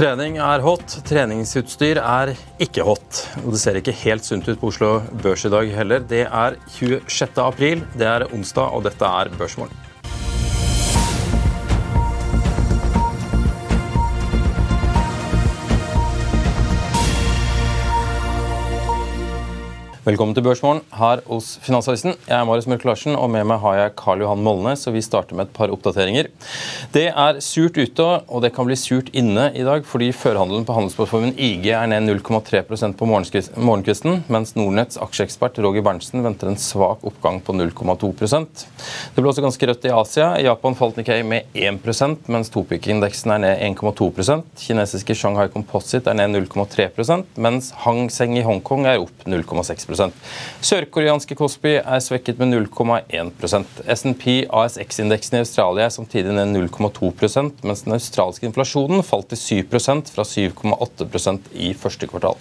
Trening 0.00 0.38
er 0.40 0.62
hot, 0.64 0.94
treningsutstyr 1.04 1.98
er 2.00 2.30
ikke 2.64 2.86
hot. 2.88 3.18
Og 3.42 3.50
det 3.52 3.58
ser 3.60 3.76
ikke 3.76 3.92
helt 4.00 4.24
sunt 4.24 4.48
ut 4.48 4.56
på 4.56 4.70
Oslo 4.72 4.94
Børs 5.20 5.44
i 5.44 5.50
dag 5.52 5.74
heller. 5.76 6.00
Det 6.00 6.22
er 6.24 6.56
26. 6.72 7.44
april, 7.44 7.84
det 8.00 8.08
er 8.08 8.24
onsdag, 8.32 8.72
og 8.72 8.88
dette 8.88 9.04
er 9.04 9.28
Børsmorgen. 9.36 9.89
Velkommen 20.10 20.34
til 20.34 20.42
Børsmorgen 20.42 20.80
her 20.98 21.20
hos 21.28 21.52
Finansavisen. 21.62 22.16
Jeg 22.26 22.34
er 22.34 22.46
Marius 22.48 22.66
Mørk 22.66 22.82
Larsen, 22.88 23.14
og 23.14 23.28
med 23.30 23.44
meg 23.46 23.60
har 23.62 23.76
jeg 23.76 23.92
Karl 24.00 24.24
Johan 24.24 24.40
Molnes. 24.42 24.80
Så 24.82 24.90
vi 24.90 25.02
starter 25.06 25.36
med 25.38 25.46
et 25.46 25.52
par 25.54 25.70
oppdateringer. 25.70 26.26
Det 26.90 27.04
er 27.12 27.36
surt 27.44 27.76
ute, 27.78 28.06
og 28.26 28.42
det 28.42 28.50
kan 28.56 28.66
bli 28.66 28.74
surt 28.80 29.12
inne 29.14 29.44
i 29.54 29.62
dag, 29.62 29.84
fordi 29.86 30.08
førhandelen 30.16 30.64
på 30.66 30.74
handelsplattformen 30.74 31.36
IG 31.38 31.68
er 31.76 31.86
ned 31.92 32.08
0,3% 32.08 32.96
på 32.98 33.06
morgenkvisten, 33.06 34.24
mens 34.26 34.56
Nordnetts 34.58 34.98
aksjeekspert 34.98 35.60
Roger 35.62 35.86
Berntsen 35.86 36.26
venter 36.26 36.50
en 36.50 36.58
svak 36.58 37.06
oppgang 37.06 37.38
på 37.46 37.54
0,2% 37.54 38.64
Det 38.64 39.20
ble 39.20 39.30
også 39.30 39.46
ganske 39.46 39.70
rødt 39.70 39.86
i 39.86 39.94
Asia. 39.94 40.32
I 40.40 40.48
Japan 40.48 40.74
falt 40.80 40.98
Nikkei 40.98 41.20
med 41.22 41.54
1% 41.54 42.26
mens 42.34 42.50
Topik-indeksen 42.50 43.36
er 43.36 43.44
ned 43.46 43.62
1,2% 43.78 44.58
Kinesiske 44.64 45.14
Shanghai 45.14 45.46
Composite 45.54 46.10
er 46.10 46.18
ned 46.18 46.34
0,3% 46.48 47.38
mens 47.46 47.70
Hang 47.86 48.10
Seng 48.10 48.34
i 48.40 48.46
Hongkong 48.48 48.90
er 48.90 49.04
opp 49.06 49.30
0,6 49.30 49.99
Sørkoreanske 50.64 51.36
Kospi 51.38 51.76
er 51.80 52.04
svekket 52.04 52.40
med 52.40 52.54
0,1% 52.54 53.82
SNP 53.96 54.26
ASX-indeksen 54.46 55.38
i 55.38 55.42
Australia 55.44 55.86
er 55.86 55.94
samtidig 55.94 56.34
ned 56.36 56.56
0,2% 56.68 57.66
mens 57.66 57.84
den 57.86 57.96
australske 57.96 58.48
inflasjonen 58.48 59.04
falt 59.06 59.32
til 59.32 59.64
7% 59.64 60.14
fra 60.14 60.26
7,8% 60.26 61.52
i 61.52 61.74
første 61.76 62.10
kvartal. 62.10 62.38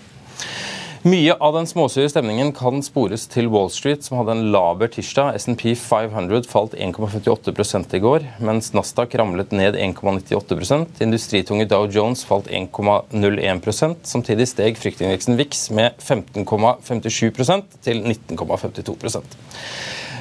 Mye 1.07 1.31
av 1.39 1.53
den 1.55 1.67
småsure 1.67 2.09
stemningen 2.11 2.49
kan 2.51 2.81
spores 2.83 3.23
til 3.31 3.45
Wall 3.47 3.69
Street, 3.71 4.03
som 4.03 4.17
hadde 4.19 4.33
en 4.35 4.49
laber 4.51 4.89
tirsdag. 4.91 5.37
SNP 5.39 5.71
500 5.79 6.43
falt 6.51 6.75
1,58 6.75 7.95
i 7.95 8.01
går, 8.03 8.25
mens 8.43 8.73
Nasdaq 8.75 9.15
ramlet 9.15 9.55
ned 9.55 9.77
1,98% 9.79 10.99
Industritunge 11.05 11.69
Dow 11.71 11.87
Jones 11.87 12.25
falt 12.27 12.51
1,01% 12.51 14.03
Samtidig 14.03 14.49
steg 14.51 14.75
fryktindeksen 14.81 15.39
VIX 15.39 15.63
med 15.79 16.03
15,57% 16.03 17.79
til 17.87 18.03
19,52 18.03 18.99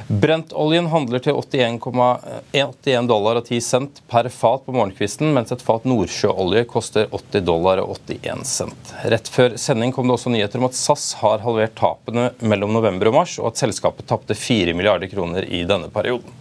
Brentoljen 0.08 0.86
handler 0.88 1.20
til 1.20 1.36
81, 1.36 3.08
dollar 3.10 3.42
og 3.42 3.44
10 3.44 3.58
cent 3.60 3.98
per 4.08 4.30
fat 4.32 4.62
på 4.64 4.72
morgenkvisten, 4.72 5.34
mens 5.36 5.52
et 5.52 5.60
fat 5.60 5.84
nordsjøolje 5.84 6.62
koster 6.70 7.10
80 7.12 7.44
dollar 7.44 7.82
og 7.82 7.98
81 8.06 8.48
cent. 8.48 8.94
Rett 9.12 9.28
før 9.28 9.58
sending 9.60 9.92
kom 9.92 10.08
det 10.08 10.16
også 10.16 10.32
nyheter 10.32 10.62
om 10.62 10.70
at 10.70 10.78
SAS 10.80 11.10
har 11.20 11.44
halvert 11.44 11.76
tapene 11.76 12.30
mellom 12.41 12.72
november 12.72 13.12
og 13.12 13.19
mars, 13.19 13.36
og 13.36 13.50
at 13.50 13.60
selskapet 13.60 14.08
tapte 14.08 14.32
4 14.32 14.72
milliarder 14.78 15.12
kroner 15.12 15.44
i 15.44 15.66
denne 15.69 15.92
perioden. 15.92 16.32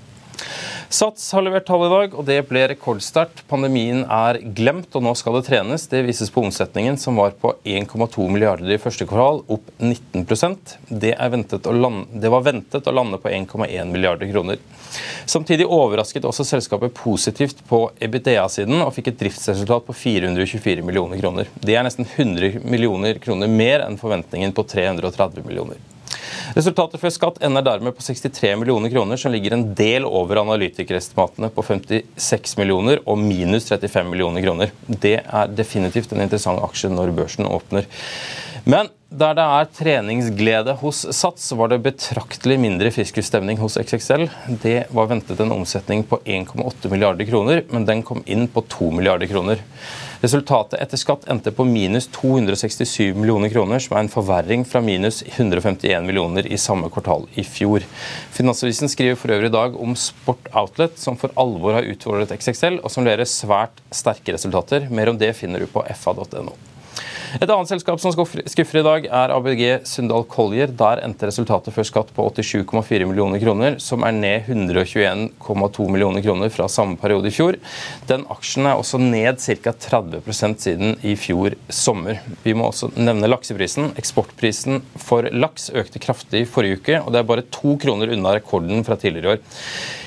Sats 0.89 1.33
har 1.35 1.43
levert 1.43 1.65
tall 1.67 1.81
i 1.83 1.89
dag, 1.91 2.13
og 2.15 2.23
det 2.29 2.37
ble 2.47 2.61
rekordstart. 2.71 3.41
Pandemien 3.51 4.05
er 4.07 4.37
glemt, 4.55 4.87
og 4.95 5.03
nå 5.03 5.11
skal 5.19 5.35
det 5.35 5.43
trenes. 5.49 5.83
Det 5.91 5.99
vises 6.07 6.31
på 6.31 6.45
omsetningen, 6.47 6.95
som 6.95 7.19
var 7.19 7.33
på 7.35 7.51
1,2 7.67 8.27
milliarder 8.31 8.71
i 8.71 8.79
første 8.79 9.03
kvartal, 9.09 9.41
opp 9.51 9.67
19 9.83 10.23
det, 10.87 11.11
lande, 11.75 12.05
det 12.23 12.31
var 12.31 12.45
ventet 12.45 12.87
å 12.87 12.93
lande 12.95 13.19
på 13.19 13.27
1,1 13.27 13.91
milliarder 13.91 14.31
kroner. 14.31 14.63
Samtidig 15.27 15.67
overrasket 15.67 16.23
også 16.23 16.47
selskapet 16.47 16.95
positivt 16.95 17.59
på 17.67 17.81
EBITDA-siden 17.99 18.79
og 18.79 18.93
fikk 18.95 19.11
et 19.11 19.19
driftsresultat 19.19 19.83
på 19.89 19.97
424 20.05 20.87
millioner 20.87 21.19
kroner. 21.19 21.51
Det 21.59 21.75
er 21.75 21.83
nesten 21.83 22.07
100 22.07 22.63
millioner 22.63 23.19
kroner 23.19 23.51
mer 23.51 23.83
enn 23.89 23.99
forventningen 23.99 24.55
på 24.55 24.63
330 24.71 25.43
millioner. 25.43 25.83
Resultatet 26.57 26.97
før 26.97 27.11
skatt 27.13 27.35
ender 27.45 27.61
dermed 27.61 27.93
på 27.93 28.01
63 28.01 28.55
millioner 28.57 28.89
kroner, 28.89 29.19
som 29.21 29.29
ligger 29.29 29.53
en 29.53 29.65
del 29.77 30.07
over 30.09 30.39
analytikerestimatene 30.41 31.51
på 31.53 31.65
56 31.67 32.55
millioner 32.57 33.03
og 33.05 33.19
minus 33.21 33.67
35 33.69 34.09
millioner 34.09 34.41
kroner. 34.41 34.73
Det 34.87 35.19
er 35.21 35.51
definitivt 35.53 36.15
en 36.15 36.23
interessant 36.23 36.63
aksje 36.65 36.89
når 36.89 37.13
børsen 37.19 37.45
åpner. 37.45 37.85
Men 38.65 38.89
der 39.07 39.37
det 39.37 39.45
er 39.59 39.69
treningsglede 39.77 40.73
hos 40.81 41.03
Sats, 41.15 41.45
var 41.53 41.69
det 41.69 41.83
betraktelig 41.85 42.57
mindre 42.59 42.89
fiskusstemning 42.95 43.61
hos 43.61 43.77
XXL. 43.77 44.25
Det 44.65 44.79
var 44.89 45.13
ventet 45.13 45.39
en 45.43 45.53
omsetning 45.59 46.01
på 46.09 46.19
1,8 46.25 46.89
milliarder 46.89 47.29
kroner, 47.29 47.61
men 47.69 47.85
den 47.85 48.01
kom 48.03 48.25
inn 48.25 48.49
på 48.49 48.65
2 48.65 48.89
milliarder 48.97 49.29
kroner. 49.29 49.61
Resultatet 50.21 50.79
etter 50.81 50.97
skatt 50.97 51.27
endte 51.29 51.51
på 51.53 51.65
minus 51.67 52.07
267 52.15 53.13
millioner 53.13 53.51
kroner, 53.53 53.81
som 53.83 53.97
er 53.97 54.05
en 54.05 54.09
forverring 54.09 54.63
fra 54.65 54.81
minus 54.81 55.21
151 55.27 56.07
millioner 56.07 56.47
i 56.49 56.57
samme 56.57 56.89
kvartal 56.93 57.27
i 57.37 57.45
fjor. 57.45 57.85
Finansavisen 58.33 58.89
skriver 58.89 59.19
for 59.19 59.35
øvrig 59.35 59.51
i 59.51 59.53
dag 59.53 59.77
om 59.77 59.93
Sport 59.93 60.49
Outlet, 60.57 60.97
som 60.97 61.19
for 61.21 61.35
alvor 61.37 61.77
har 61.77 61.89
utfordret 61.91 62.33
XXL, 62.33 62.79
og 62.81 62.89
som 62.93 63.05
leverer 63.05 63.29
svært 63.29 63.83
sterke 63.93 64.33
resultater. 64.33 64.89
Mer 64.89 65.13
om 65.13 65.21
det 65.21 65.35
finner 65.37 65.61
du 65.61 65.69
på 65.69 65.85
fa.no. 66.01 66.57
Et 67.35 67.49
annet 67.49 67.67
selskap 67.67 67.99
som 67.99 68.13
skuffer 68.13 68.79
i 68.79 68.83
dag, 68.85 69.07
er 69.11 69.31
ABG 69.35 69.63
Sundal 69.87 70.23
Collier. 70.31 70.71
Der 70.79 71.01
endte 71.03 71.27
resultatet 71.27 71.75
før 71.75 71.87
skatt 71.89 72.13
på 72.15 72.23
87,4 72.31 73.07
millioner 73.09 73.41
kroner, 73.41 73.75
som 73.83 74.05
er 74.07 74.15
ned 74.15 74.47
121,2 74.47 75.87
millioner 75.91 76.23
kroner 76.23 76.53
fra 76.53 76.69
samme 76.71 76.95
periode 77.01 77.27
i 77.27 77.35
fjor. 77.35 77.59
Den 78.07 78.23
aksjen 78.31 78.69
er 78.69 78.79
også 78.79 79.01
ned 79.03 79.43
ca. 79.43 79.75
30% 79.75 80.63
siden 80.63 80.95
i 81.03 81.17
fjor 81.19 81.57
sommer. 81.67 82.23
Vi 82.47 82.55
må 82.55 82.71
også 82.71 82.93
nevne 82.95 83.27
lakseprisen. 83.29 83.91
Eksportprisen 83.99 84.81
for 84.95 85.27
laks 85.35 85.67
økte 85.75 86.01
kraftig 86.03 86.45
forrige 86.47 86.79
uke, 86.79 87.01
og 87.03 87.11
det 87.11 87.21
er 87.21 87.31
bare 87.35 87.47
to 87.51 87.75
kroner 87.81 88.15
unna 88.15 88.37
rekorden 88.39 88.87
fra 88.87 88.95
tidligere 88.99 89.35
i 89.35 89.35
år. 89.35 89.47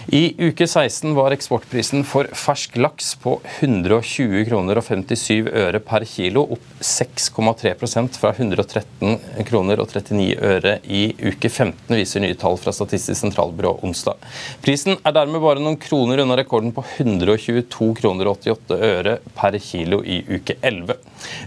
I 0.09 0.35
uke 0.39 0.67
16 0.67 1.15
var 1.15 1.35
eksportprisen 1.35 2.05
for 2.09 2.29
fersk 2.33 2.77
laks 2.81 3.13
på 3.21 3.35
120 3.61 4.47
kroner 4.49 4.81
og 4.81 4.87
57 4.87 5.51
øre 5.61 5.81
per 5.85 6.07
kilo, 6.09 6.47
opp 6.57 6.81
6,3% 6.81 8.17
fra 8.21 8.33
113 8.33 9.45
kroner 9.49 9.83
og 9.83 9.93
39 9.93 10.39
øre 10.41 10.79
i 10.89 11.03
uke 11.21 11.51
15, 11.51 11.93
viser 11.93 12.25
nye 12.25 12.39
tall 12.41 12.57
fra 12.61 12.73
Statistisk 12.75 13.21
sentralbyrå 13.21 13.77
onsdag. 13.87 14.17
Prisen 14.65 14.97
er 15.05 15.17
dermed 15.17 15.45
bare 15.45 15.61
noen 15.61 15.79
kroner 15.81 16.25
unna 16.25 16.39
rekorden 16.41 16.73
på 16.73 16.87
122 16.97 17.93
kroner 18.01 18.31
og 18.33 18.41
88 18.49 18.81
øre 18.95 19.19
per 19.37 19.61
kilo 19.61 20.01
i 20.01 20.23
uke 20.31 20.57
11. 20.63 20.97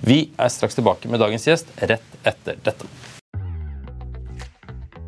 Vi 0.06 0.20
er 0.38 0.54
straks 0.54 0.78
tilbake 0.78 1.10
med 1.10 1.26
dagens 1.26 1.50
gjest 1.50 1.74
rett 1.82 2.22
etter 2.22 2.62
dette. 2.62 2.92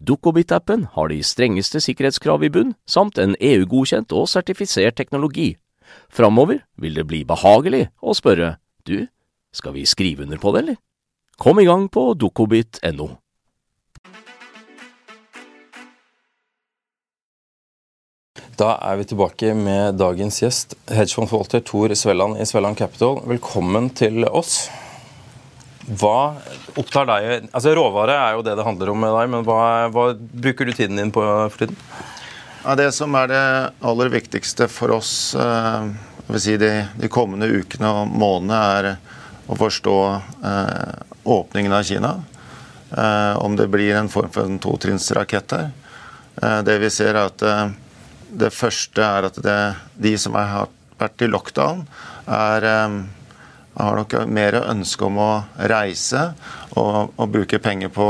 Dukkobit-appen 0.00 0.88
har 0.94 1.10
de 1.10 1.20
strengeste 1.22 1.82
sikkerhetskrav 1.82 2.44
i 2.44 2.52
bunn, 2.52 2.74
samt 2.86 3.18
en 3.18 3.36
EU-godkjent 3.40 4.14
og 4.14 4.28
sertifisert 4.30 4.96
teknologi. 5.00 5.54
Framover 6.12 6.62
vil 6.80 6.96
det 6.98 7.06
bli 7.10 7.24
behagelig 7.28 7.88
å 8.02 8.14
spørre 8.16 8.56
du, 8.88 9.06
skal 9.54 9.76
vi 9.76 9.86
skrive 9.86 10.24
under 10.26 10.40
på 10.40 10.54
det, 10.54 10.64
eller? 10.64 10.80
Kom 11.38 11.60
i 11.60 11.66
gang 11.66 11.88
på 11.90 12.12
dukkobit.no. 12.18 13.10
Da 18.54 18.76
er 18.86 19.00
vi 19.00 19.06
tilbake 19.10 19.50
med 19.58 19.96
dagens 19.98 20.38
gjest, 20.38 20.76
hedgefondforvalter 20.86 21.64
Tor 21.66 21.90
Svelland 21.98 22.38
i 22.38 22.46
Svelland 22.46 22.78
Capital. 22.78 23.18
Velkommen 23.26 23.88
til 23.98 24.28
oss. 24.30 24.68
Hva 25.84 26.36
opptar 26.80 27.04
deg 27.10 27.48
Altså 27.50 27.74
Råvare 27.76 28.14
er 28.16 28.36
jo 28.38 28.44
det 28.46 28.54
det 28.56 28.64
handler 28.64 28.92
om 28.92 29.02
med 29.04 29.12
deg, 29.12 29.30
men 29.34 29.46
hva, 29.46 29.60
hva 29.92 30.06
bruker 30.16 30.68
du 30.68 30.72
tiden 30.72 31.00
din 31.00 31.12
på 31.12 31.24
for 31.24 31.64
tiden? 31.64 31.76
Ja, 32.64 32.74
det 32.78 32.92
som 32.96 33.12
er 33.20 33.28
det 33.28 33.44
aller 33.84 34.08
viktigste 34.08 34.70
for 34.72 34.94
oss 34.96 35.34
eh, 35.36 35.90
si 36.40 36.56
de, 36.56 36.70
de, 36.96 37.10
kommende 37.12 37.50
ukene 37.52 37.90
og 37.92 38.08
månedene, 38.08 38.60
er 38.78 39.50
å 39.52 39.58
forstå 39.60 39.96
eh, 40.48 40.94
åpningen 41.28 41.74
av 41.76 41.84
Kina. 41.84 42.14
Eh, 42.88 43.36
om 43.44 43.58
det 43.60 43.68
blir 43.68 43.98
en 43.98 44.08
form 44.08 44.32
for 44.32 44.48
en 44.48 44.56
totrinnsrakett 44.62 45.52
her. 45.52 45.68
Eh, 46.40 46.62
det 46.64 46.78
vi 46.80 46.88
ser, 46.88 47.12
er 47.12 47.28
at 47.28 47.44
eh, 47.44 47.66
det 48.32 48.50
første 48.56 49.04
er 49.04 49.28
at 49.28 49.42
det, 49.44 49.58
de 50.00 50.14
som 50.16 50.40
har 50.40 50.72
vært 50.96 51.26
i 51.26 51.28
lockdown, 51.28 51.84
er 52.24 52.68
eh, 52.70 52.98
har 53.74 53.98
dere 54.04 54.26
mer 54.30 54.60
ønske 54.62 55.06
om 55.06 55.18
å 55.18 55.32
reise 55.70 56.30
og, 56.78 57.14
og 57.16 57.28
bruke 57.30 57.58
penger 57.62 57.90
på 57.94 58.08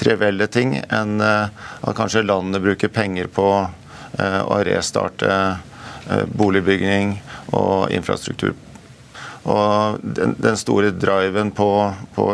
trivielle 0.00 0.48
ting 0.52 0.78
enn 0.80 1.20
uh, 1.20 1.52
at 1.80 1.96
kanskje 1.96 2.24
landet 2.24 2.62
bruker 2.64 2.92
penger 2.92 3.28
på 3.32 3.46
uh, 3.60 4.42
å 4.44 4.60
restarte 4.66 5.30
uh, 5.30 6.24
boligbygging 6.36 7.18
og 7.56 7.90
infrastruktur. 7.92 8.54
Og 9.48 10.00
den, 10.04 10.34
den 10.36 10.56
store 10.60 10.92
driven 10.92 11.52
på, 11.56 11.68
på, 12.14 12.26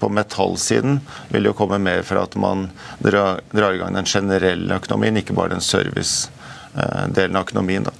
på, 0.00 0.08
metallsiden 0.08 1.00
vil 1.28 1.50
jo 1.50 1.56
komme 1.56 1.76
mer 1.82 2.00
fra 2.08 2.24
at 2.24 2.36
man 2.40 2.70
drar, 3.04 3.42
i 3.52 3.80
gang 3.80 3.96
den 3.96 4.08
generelle 4.08 4.80
økonomien, 4.80 5.20
ikke 5.20 5.36
bare 5.36 5.52
den 5.52 5.64
servicedelen 5.64 7.36
av 7.36 7.44
økonomien. 7.44 7.84
da. 7.84 7.92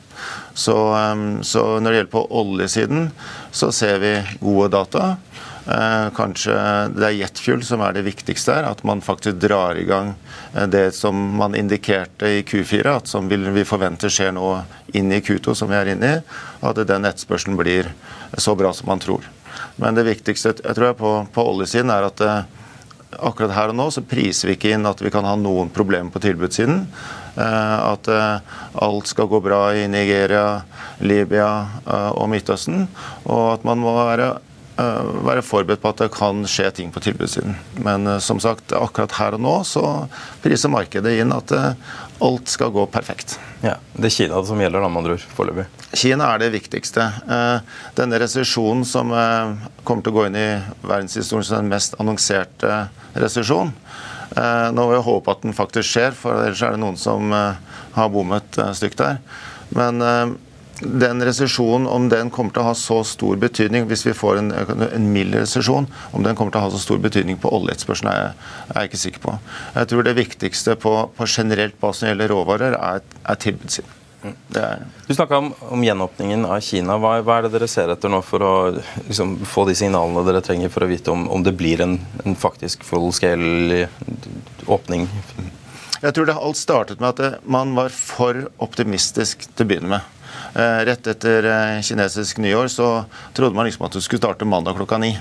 Så, 0.56 0.74
så, 1.46 1.64
når 1.78 1.90
det 1.90 1.98
gjelder 1.98 2.14
på 2.16 2.24
oljesiden, 2.40 3.10
så 3.58 3.72
ser 3.74 3.98
vi 3.98 4.12
gode 4.40 4.70
data. 4.76 5.16
Eh, 5.68 6.10
kanskje 6.16 6.54
det 6.94 7.04
er 7.04 7.16
jetfuel 7.18 7.60
som 7.66 7.82
er 7.84 7.96
det 7.96 8.06
viktigste 8.06 8.54
her. 8.54 8.68
At 8.70 8.84
man 8.88 9.02
faktisk 9.04 9.40
drar 9.42 9.76
i 9.76 9.84
gang 9.88 10.14
eh, 10.54 10.68
det 10.70 10.92
som 10.96 11.18
man 11.36 11.56
indikerte 11.58 12.30
i 12.38 12.44
Q4, 12.46 12.86
at 13.02 13.10
som 13.10 13.28
vi 13.28 13.64
forventer 13.68 14.12
skjer 14.12 14.32
nå 14.36 14.52
inn 14.96 15.12
i 15.12 15.20
Q2, 15.20 15.56
som 15.58 15.68
vi 15.68 15.76
er 15.76 15.92
inne 15.92 16.12
i. 16.12 16.22
At 16.64 16.80
den 16.88 17.08
etterspørselen 17.08 17.58
blir 17.58 17.90
så 18.38 18.54
bra 18.56 18.72
som 18.72 18.88
man 18.88 19.02
tror. 19.02 19.26
Men 19.76 19.98
det 19.98 20.06
viktigste 20.06 20.54
jeg 20.56 20.78
tror 20.78 20.92
jeg 20.92 21.00
på, 21.02 21.12
på 21.34 21.48
oljesiden 21.52 21.92
er 21.92 22.08
at 22.08 22.24
eh, 22.24 22.40
akkurat 23.18 23.56
her 23.56 23.72
og 23.72 23.78
nå 23.78 23.90
så 23.92 24.04
priser 24.06 24.50
vi 24.50 24.56
ikke 24.56 24.72
inn 24.76 24.88
at 24.88 25.02
vi 25.02 25.12
kan 25.12 25.26
ha 25.26 25.34
noen 25.36 25.72
problemer 25.74 26.12
på 26.14 26.22
tilbudssiden. 26.22 26.84
Eh, 27.38 27.78
at 27.92 28.08
eh, 28.08 28.36
alt 28.74 29.06
skal 29.06 29.26
gå 29.30 29.40
bra 29.40 29.74
i 29.74 29.86
Nigeria, 29.88 30.62
Libya 30.98 31.68
eh, 31.86 32.10
og 32.10 32.28
Midtøsten. 32.32 32.86
Og 33.30 33.44
at 33.54 33.66
man 33.68 33.78
må 33.82 33.94
være, 33.94 34.32
være 34.78 35.42
forberedt 35.42 35.82
på 35.82 35.90
at 35.90 36.02
det 36.04 36.10
kan 36.14 36.44
skje 36.46 36.68
ting 36.74 36.92
på 36.94 37.02
tilbudssiden. 37.02 37.56
Men 37.82 38.06
som 38.22 38.38
sagt, 38.42 38.74
akkurat 38.74 39.16
her 39.18 39.34
og 39.34 39.42
nå 39.42 39.54
så 39.66 39.82
priser 40.44 40.70
markedet 40.70 41.16
inn 41.18 41.34
at 41.34 41.50
alt 42.22 42.50
skal 42.50 42.70
gå 42.74 42.84
perfekt. 42.90 43.40
Ja, 43.62 43.74
Det 43.94 44.06
er 44.06 44.14
Kina 44.14 44.38
som 44.46 44.62
gjelder, 44.62 44.82
da, 44.82 44.90
med 44.90 45.02
andre 45.02 45.16
ord, 45.18 45.26
foreløpig? 45.34 45.66
Kina 45.98 46.30
er 46.30 46.44
det 46.44 46.52
viktigste. 46.54 47.08
Denne 47.98 48.22
resesjonen 48.22 48.86
som 48.86 49.10
kommer 49.82 50.06
til 50.06 50.14
å 50.14 50.18
gå 50.20 50.28
inn 50.28 50.38
i 50.38 50.48
verdenshistorien 50.86 51.50
som 51.50 51.58
den 51.58 51.74
mest 51.74 51.98
annonserte 51.98 52.84
resesjon, 53.18 53.74
Eh, 53.87 53.87
nå 54.74 54.84
må 54.84 54.90
vi 54.92 55.04
håpe 55.04 55.32
at 55.32 55.44
den 55.44 55.56
faktisk 55.56 55.88
skjer, 55.92 56.16
for 56.16 56.44
ellers 56.44 56.62
er 56.64 56.76
det 56.76 56.82
noen 56.82 56.98
som 57.00 57.32
eh, 57.34 57.78
har 57.96 58.12
bommet 58.12 58.60
eh, 58.60 58.74
stygt 58.76 59.00
der. 59.02 59.22
Men 59.74 60.00
den 60.80 61.22
resesjonen, 61.26 61.88
om 61.90 62.06
den 62.08 62.30
kommer 62.30 62.54
til 62.54 62.62
å 62.62 62.68
ha 62.70 62.74
så 62.78 63.00
stor 63.06 63.38
betydning 63.40 63.88
hvis 63.90 64.06
vi 64.06 64.14
får 64.16 64.40
en, 64.40 64.52
en 64.86 65.08
mild 65.12 65.34
resesjon, 65.36 65.88
om 66.14 66.24
den 66.24 66.38
kommer 66.38 66.54
til 66.54 66.62
å 66.62 66.68
ha 66.68 66.72
så 66.72 66.80
stor 66.82 67.02
betydning 67.02 67.40
på 67.42 67.50
oljeetterspørselen, 67.58 68.12
er, 68.12 68.50
er 68.70 68.84
jeg 68.84 68.92
ikke 68.92 69.02
sikker 69.04 69.24
på. 69.26 69.36
Jeg 69.74 69.92
tror 69.92 70.06
det 70.06 70.18
viktigste 70.20 70.78
på, 70.80 70.96
på 71.18 71.28
generelt 71.28 71.78
basis 71.82 72.04
når 72.04 72.08
det 72.08 72.14
gjelder 72.14 72.34
råvarer, 72.36 72.78
er, 72.78 73.16
er 73.26 73.40
tilbudssiden. 73.42 73.94
Du 75.06 75.14
snakka 75.14 75.38
om, 75.38 75.52
om, 75.60 75.84
gjenåpningen 75.84 76.46
av 76.46 76.60
Kina. 76.60 76.96
Hva, 76.98 77.20
hva, 77.22 77.36
er 77.38 77.46
det 77.46 77.52
dere 77.54 77.68
ser 77.70 77.92
etter 77.92 78.10
nå 78.10 78.18
for 78.26 78.42
å 78.42 78.54
liksom, 79.06 79.36
få 79.46 79.68
de 79.68 79.76
signalene 79.78 80.24
dere 80.26 80.42
trenger 80.42 80.72
for 80.74 80.84
å 80.84 80.88
vite 80.90 81.12
om, 81.14 81.28
om 81.30 81.44
det 81.46 81.54
blir 81.58 81.84
en, 81.84 81.94
en, 82.24 82.34
faktisk 82.38 82.82
full 82.86 83.12
scale 83.14 83.86
åpning? 84.68 85.08
Jeg 85.98 86.14
tror 86.14 86.28
det 86.28 86.36
alt 86.38 86.58
startet 86.60 87.00
med 87.02 87.18
at 87.18 87.42
man 87.42 87.74
var 87.74 87.90
for 87.90 88.46
optimistisk 88.62 89.48
til 89.48 89.66
å 89.66 89.68
begynne 89.68 89.90
med. 89.96 90.14
Eh, 90.54 90.84
rett 90.88 91.06
etter 91.10 91.46
eh, 91.48 91.80
kinesisk 91.82 92.38
nyår 92.42 92.70
så 92.72 92.88
trodde 93.34 93.56
man 93.56 93.66
liksom 93.66 93.86
at 93.88 93.96
det 93.96 94.04
skulle 94.04 94.22
starte 94.22 94.46
mandag 94.48 94.78
klokka 94.78 95.00
ni. 95.02 95.12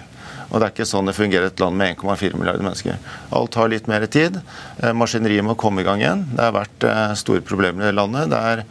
Og 0.48 0.60
det 0.60 0.68
er 0.68 0.76
ikke 0.76 0.88
sånn 0.88 1.10
det 1.10 1.18
fungerer 1.18 1.50
et 1.50 1.60
land 1.60 1.76
med 1.76 1.98
1,4 1.98 2.38
milliarder 2.40 2.64
mennesker. 2.64 3.00
Alt 3.36 3.52
tar 3.56 3.72
litt 3.74 3.90
mer 3.92 4.06
tid. 4.12 4.40
Eh, 4.80 4.94
maskineriet 4.96 5.46
må 5.48 5.58
komme 5.60 5.84
i 5.84 5.88
gang 5.88 6.04
igjen. 6.04 6.28
Det 6.36 6.46
har 6.46 6.56
vært 6.56 6.88
eh, 6.88 7.16
store 7.20 7.44
problemer 7.46 7.84
i 7.84 7.90
det 7.90 7.98
landet. 7.98 8.32
Det 8.32 8.44
er 8.54 8.64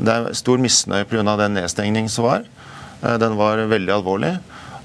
det 0.00 0.12
er 0.14 0.30
stor 0.38 0.56
misnøye 0.56 1.04
pga. 1.04 1.36
den 1.36 1.58
nedstengningen 1.58 2.08
som 2.08 2.24
var. 2.24 2.46
Den 3.20 3.34
var 3.36 3.60
veldig 3.68 3.92
alvorlig. 3.92 4.30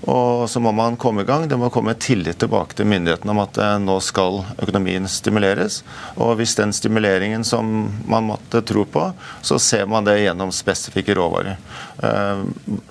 Og 0.02 0.50
så 0.50 0.60
må 0.60 0.72
man 0.72 0.98
komme 0.98 1.24
i 1.24 1.26
gang. 1.26 1.48
Det 1.50 1.58
må 1.58 1.70
komme 1.74 1.96
tillit 1.98 2.38
tilbake 2.42 2.78
til 2.78 2.88
myndighetene 2.90 3.34
om 3.34 3.42
at 3.42 3.58
eh, 3.62 3.76
nå 3.82 3.98
skal 4.04 4.44
økonomien 4.62 5.08
stimuleres. 5.10 5.82
Og 6.22 6.36
hvis 6.40 6.56
den 6.60 6.74
stimuleringen 6.76 7.46
som 7.48 7.72
man 8.10 8.28
måtte 8.30 8.62
tro 8.68 8.86
på, 8.86 9.08
så 9.42 9.60
ser 9.62 9.88
man 9.90 10.06
det 10.06 10.20
gjennom 10.22 10.54
spesifikke 10.54 11.16
råvarer. 11.18 11.58
Eh, 12.06 12.44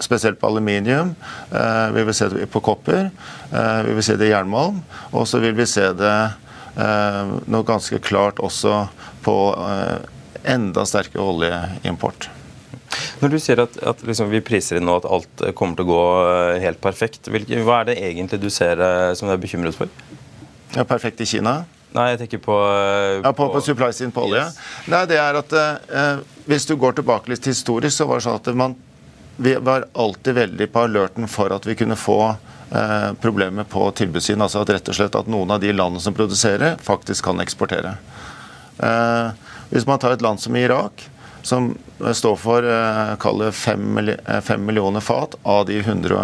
spesielt 0.03 0.41
på 0.41 0.51
aluminium. 0.51 1.15
Eh, 1.51 1.89
vi 1.95 2.07
vil 2.09 2.19
se 2.19 2.31
det 2.33 2.51
på 2.51 2.65
kopper. 2.65 3.11
Vi 3.55 3.93
vil 3.95 4.03
se 4.03 4.17
det 4.19 4.27
i 4.27 4.33
jernmalm. 4.33 4.81
Og 5.13 5.29
så 5.31 5.39
vil 5.43 5.55
vi 5.55 5.69
se 5.71 5.93
det 5.95 6.17
noe 6.75 7.63
ganske 7.63 8.01
klart 8.03 8.41
også 8.43 8.89
på 9.23 9.37
enda 10.43 10.83
sterkere 10.91 11.23
oljeimport. 11.23 12.27
Når 13.23 13.35
du 13.35 13.39
sier 13.43 13.63
at, 13.65 13.79
at 13.83 14.03
liksom 14.07 14.31
vi 14.33 14.43
priser 14.45 14.79
inn 14.79 14.87
nå 14.89 14.99
at 15.01 15.09
alt 15.09 15.45
kommer 15.59 15.79
til 15.79 15.87
å 15.87 15.93
gå 15.93 16.03
eh, 16.25 16.59
helt 16.65 16.81
perfekt, 16.83 17.31
hvilke, 17.33 17.63
hva 17.67 17.83
er 17.83 17.93
det 17.93 18.01
egentlig 18.11 18.43
du 18.43 18.51
ser 18.53 18.81
eh, 18.83 19.13
som 19.19 19.31
du 19.31 19.35
er 19.35 19.41
bekymret 19.43 19.77
for? 19.79 19.91
Ja, 20.75 20.85
perfekt 20.89 21.23
i 21.23 21.29
Kina? 21.29 21.63
Nei, 21.95 22.09
jeg 22.11 22.25
tenker 22.25 22.41
på 22.43 22.55
uh, 22.59 23.21
Ja, 23.23 23.31
på, 23.31 23.47
på 23.55 23.61
supply 23.63 23.93
siden 23.95 24.11
på 24.15 24.25
olje? 24.27 24.43
Yes. 24.43 24.57
Nei, 24.91 25.05
det 25.07 25.19
er 25.23 25.39
at 25.39 25.53
uh, 25.55 26.25
Hvis 26.49 26.67
du 26.67 26.75
går 26.81 26.97
tilbake 26.99 27.31
litt 27.31 27.47
historisk, 27.47 27.95
så 27.95 28.09
var 28.11 28.19
det 28.19 28.27
sånn 28.27 28.41
at 28.41 28.51
man 28.59 28.75
vi 29.37 29.55
var 29.59 29.87
alltid 29.99 30.35
veldig 30.35 30.67
på 30.71 30.83
alerten 30.87 31.27
for 31.31 31.51
at 31.51 31.65
vi 31.67 31.75
kunne 31.75 31.97
få 31.99 32.19
eh, 32.71 33.09
problemer 33.19 33.65
på 33.67 33.89
tilbudssiden. 33.99 34.45
Altså 34.45 34.61
at 34.63 34.71
rett 34.71 34.91
og 34.93 34.95
slett 34.95 35.17
at 35.19 35.27
noen 35.27 35.51
av 35.51 35.59
de 35.59 35.73
landene 35.75 35.99
som 35.99 36.15
produserer, 36.15 36.77
faktisk 36.79 37.27
kan 37.27 37.43
eksportere. 37.43 37.97
hvis 39.73 39.87
man 39.91 39.99
tar 39.99 40.15
et 40.15 40.23
land 40.23 40.39
som 40.39 40.55
Irak, 40.55 41.03
som 41.45 41.75
står 42.13 42.37
for 42.37 42.65
eh, 42.65 43.51
fem, 43.53 43.99
eh, 43.99 44.41
fem 44.41 44.67
millioner 44.67 45.01
fat 45.01 45.35
av 45.43 45.67
de 45.67 45.79
100, 45.79 46.19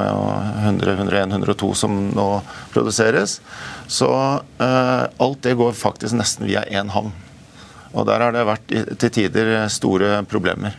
100, 0.65 0.93
101, 0.93 1.33
102 1.33 1.75
som 1.75 2.09
nå 2.09 2.43
produseres. 2.73 3.41
Så 3.87 4.09
eh, 4.59 5.05
alt 5.17 5.43
det 5.43 5.55
går 5.61 5.77
faktisk 5.77 6.17
nesten 6.17 6.49
via 6.49 6.65
én 6.65 6.89
havn. 6.89 7.12
Og 7.93 8.07
der 8.09 8.25
har 8.25 8.33
det 8.33 8.47
vært 8.49 8.73
til 9.03 9.12
tider 9.12 9.69
store 9.69 10.23
problemer. 10.31 10.79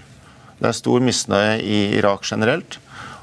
Det 0.57 0.71
er 0.71 0.79
stor 0.79 1.05
misnøye 1.05 1.59
i 1.61 1.79
Irak 1.99 2.25
generelt. 2.25 2.79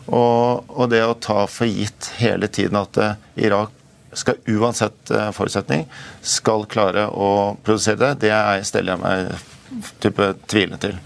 Og, 0.06 0.70
og 0.70 0.90
det 0.92 1.02
å 1.02 1.18
ta 1.18 1.46
for 1.50 1.66
gitt 1.66 2.12
hele 2.22 2.46
tiden 2.46 2.78
at 2.78 2.94
Irak 3.34 3.74
skal 4.14 4.38
uansett 4.48 5.10
forutsetning 5.36 5.84
skal 6.24 6.64
klare 6.70 7.10
å 7.10 7.58
produsere 7.64 8.14
det, 8.14 8.28
det 8.28 8.66
steller 8.66 8.94
jeg 8.94 9.02
meg 9.02 9.57
type 10.00 10.34
tvilende 10.48 10.78
til. 10.82 11.00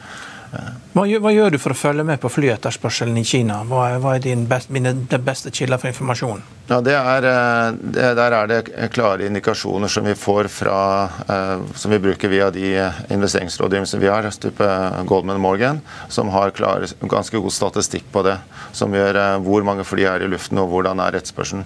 Hva 0.92 1.06
gjør, 1.08 1.22
hva 1.25 1.30
gjør, 1.32 1.54
du 1.54 1.56
for 1.56 1.72
å 1.72 1.78
følge 1.78 2.04
med 2.04 2.20
på 2.20 2.28
flyetterspørselen 2.28 3.16
i 3.16 3.25
Kina? 3.25 3.62
Hva 3.64 3.87
er, 3.94 4.00
hva 4.04 4.11
er 4.18 4.25
din 4.26 4.42
best, 4.49 4.68
mine, 4.68 4.92
beste 5.25 5.49
kilder 5.49 5.80
for 5.80 5.88
informasjon? 5.88 6.42
Ja, 6.68 6.78
det 6.84 6.92
er, 6.94 7.25
eh, 7.26 7.75
det, 7.96 8.08
Der 8.18 8.34
er 8.37 8.46
det 8.50 8.90
klare 8.92 9.25
indikasjoner 9.26 9.88
som 9.88 10.04
vi 10.04 10.14
får 10.14 10.46
fra 10.52 11.08
eh, 11.26 11.64
Som 11.75 11.90
vi 11.90 11.99
bruker 11.99 12.30
via 12.30 12.50
de 12.54 12.75
investeringsrådgivelsene 13.08 13.90
som 13.92 14.00
vi 14.00 14.08
har, 14.08 14.28
type 14.30 14.68
Goldman 15.08 15.40
Morgan, 15.40 15.80
som 16.08 16.28
har 16.32 16.52
klar, 16.54 16.84
ganske 17.00 17.40
god 17.40 17.52
statistikk 17.52 18.04
på 18.12 18.22
det. 18.28 18.37
Som 18.72 18.92
gjør 18.94 19.16
eh, 19.16 19.38
hvor 19.44 19.64
mange 19.64 19.84
fly 19.88 20.04
er 20.08 20.26
i 20.26 20.28
luften 20.28 20.61
og 20.61 20.68
hvordan 20.72 21.00
er 21.00 21.18
etterspørselen. 21.18 21.64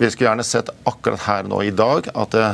Vi 0.00 0.08
skulle 0.10 0.28
gjerne 0.28 0.44
sett 0.46 0.72
akkurat 0.88 1.24
her 1.26 1.46
nå 1.48 1.60
i 1.62 1.72
dag 1.74 2.08
at 2.14 2.34
det, 2.34 2.48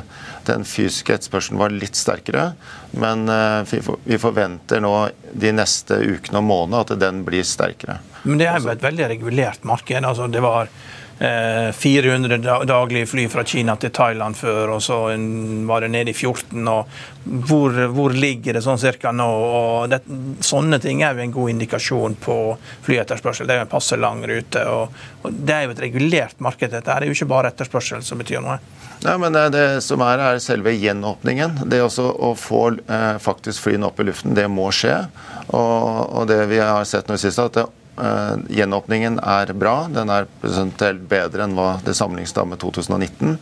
den 0.49 0.67
fysiske 0.69 1.15
etterspørselen 1.15 1.61
var 1.61 1.75
litt 1.75 1.99
sterkere. 1.99 2.51
Men 2.99 3.29
vi 3.69 4.19
forventer 4.21 4.81
nå 4.81 4.93
de 5.33 5.53
neste 5.53 5.68
ukene 5.95 6.41
og 6.41 6.47
månedene 6.49 6.85
at 6.85 6.95
den 7.01 7.25
blir 7.27 7.47
sterkere. 7.47 7.99
Men 8.25 8.41
det 8.41 8.49
er 8.51 8.63
jo 8.63 8.73
et 8.73 8.85
veldig 8.85 9.11
regulert 9.15 9.67
marked. 9.69 10.05
altså 10.05 10.29
det 10.33 10.43
var 10.45 10.71
400 11.19 12.35
eh, 12.35 12.65
daglige 12.65 13.07
fly 13.07 13.29
fra 13.29 13.45
Kina 13.45 13.75
til 13.77 13.91
Thailand 13.91 14.37
før, 14.37 14.77
og 14.77 14.83
så 14.83 14.99
var 15.67 15.83
det 15.83 15.91
nede 15.91 16.13
i 16.13 16.15
14. 16.15 16.69
og 16.69 16.87
Hvor, 17.49 17.75
hvor 17.93 18.15
ligger 18.15 18.55
det 18.55 18.63
sånn 18.63 18.79
cirka 18.79 19.11
nå? 19.13 19.27
og 19.27 19.91
det, 19.91 20.01
Sånne 20.47 20.79
ting 20.79 21.03
er 21.03 21.19
jo 21.19 21.25
en 21.27 21.35
god 21.35 21.51
indikasjon 21.51 22.15
på 22.23 22.39
flyetterspørsel. 22.87 23.49
Det 23.49 23.57
er 23.57 23.63
jo 23.63 23.67
en 23.67 23.75
passe 23.75 23.99
lang 23.99 24.23
rute. 24.31 24.63
og, 24.71 24.95
og 25.23 25.33
Det 25.33 25.55
er 25.55 25.67
jo 25.67 25.75
et 25.75 25.87
regulert 25.89 26.39
marked. 26.41 26.71
Dette 26.71 26.95
er 26.95 27.09
jo 27.09 27.17
ikke 27.17 27.33
bare 27.35 27.51
etterspørsel 27.51 28.05
som 28.07 28.23
betyr 28.23 28.45
noe. 28.45 28.61
Nei, 29.03 29.15
men 29.19 29.35
det, 29.35 29.45
det 29.55 29.67
som 29.87 30.03
er, 30.03 30.23
er 30.23 30.41
selve 30.43 30.73
gjenåpningen. 30.75 31.65
Det 31.71 31.83
også 31.83 32.07
å 32.29 32.33
få 32.39 32.63
eh, 32.87 33.19
faktisk 33.23 33.67
flyene 33.67 33.91
opp 33.91 33.99
i 34.03 34.09
luften, 34.09 34.39
det 34.39 34.47
må 34.51 34.71
skje. 34.75 35.01
Og, 35.49 36.17
og 36.21 36.29
det 36.29 36.43
vi 36.51 36.61
har 36.63 36.85
sett 36.89 37.09
nå 37.09 37.17
i 37.17 37.23
siste, 37.23 37.45
at 37.49 37.61
det 37.61 37.69
Uh, 37.99 38.39
gjenåpningen 38.49 39.19
er 39.19 39.53
bra. 39.53 39.89
Den 39.91 40.11
er 40.11 40.27
presentert 40.41 41.01
bedre 41.11 41.43
enn 41.43 41.57
hva 41.59 41.81
det 41.83 41.97
sammenlignes 41.99 42.37
med 42.47 42.61
2019. 42.63 43.33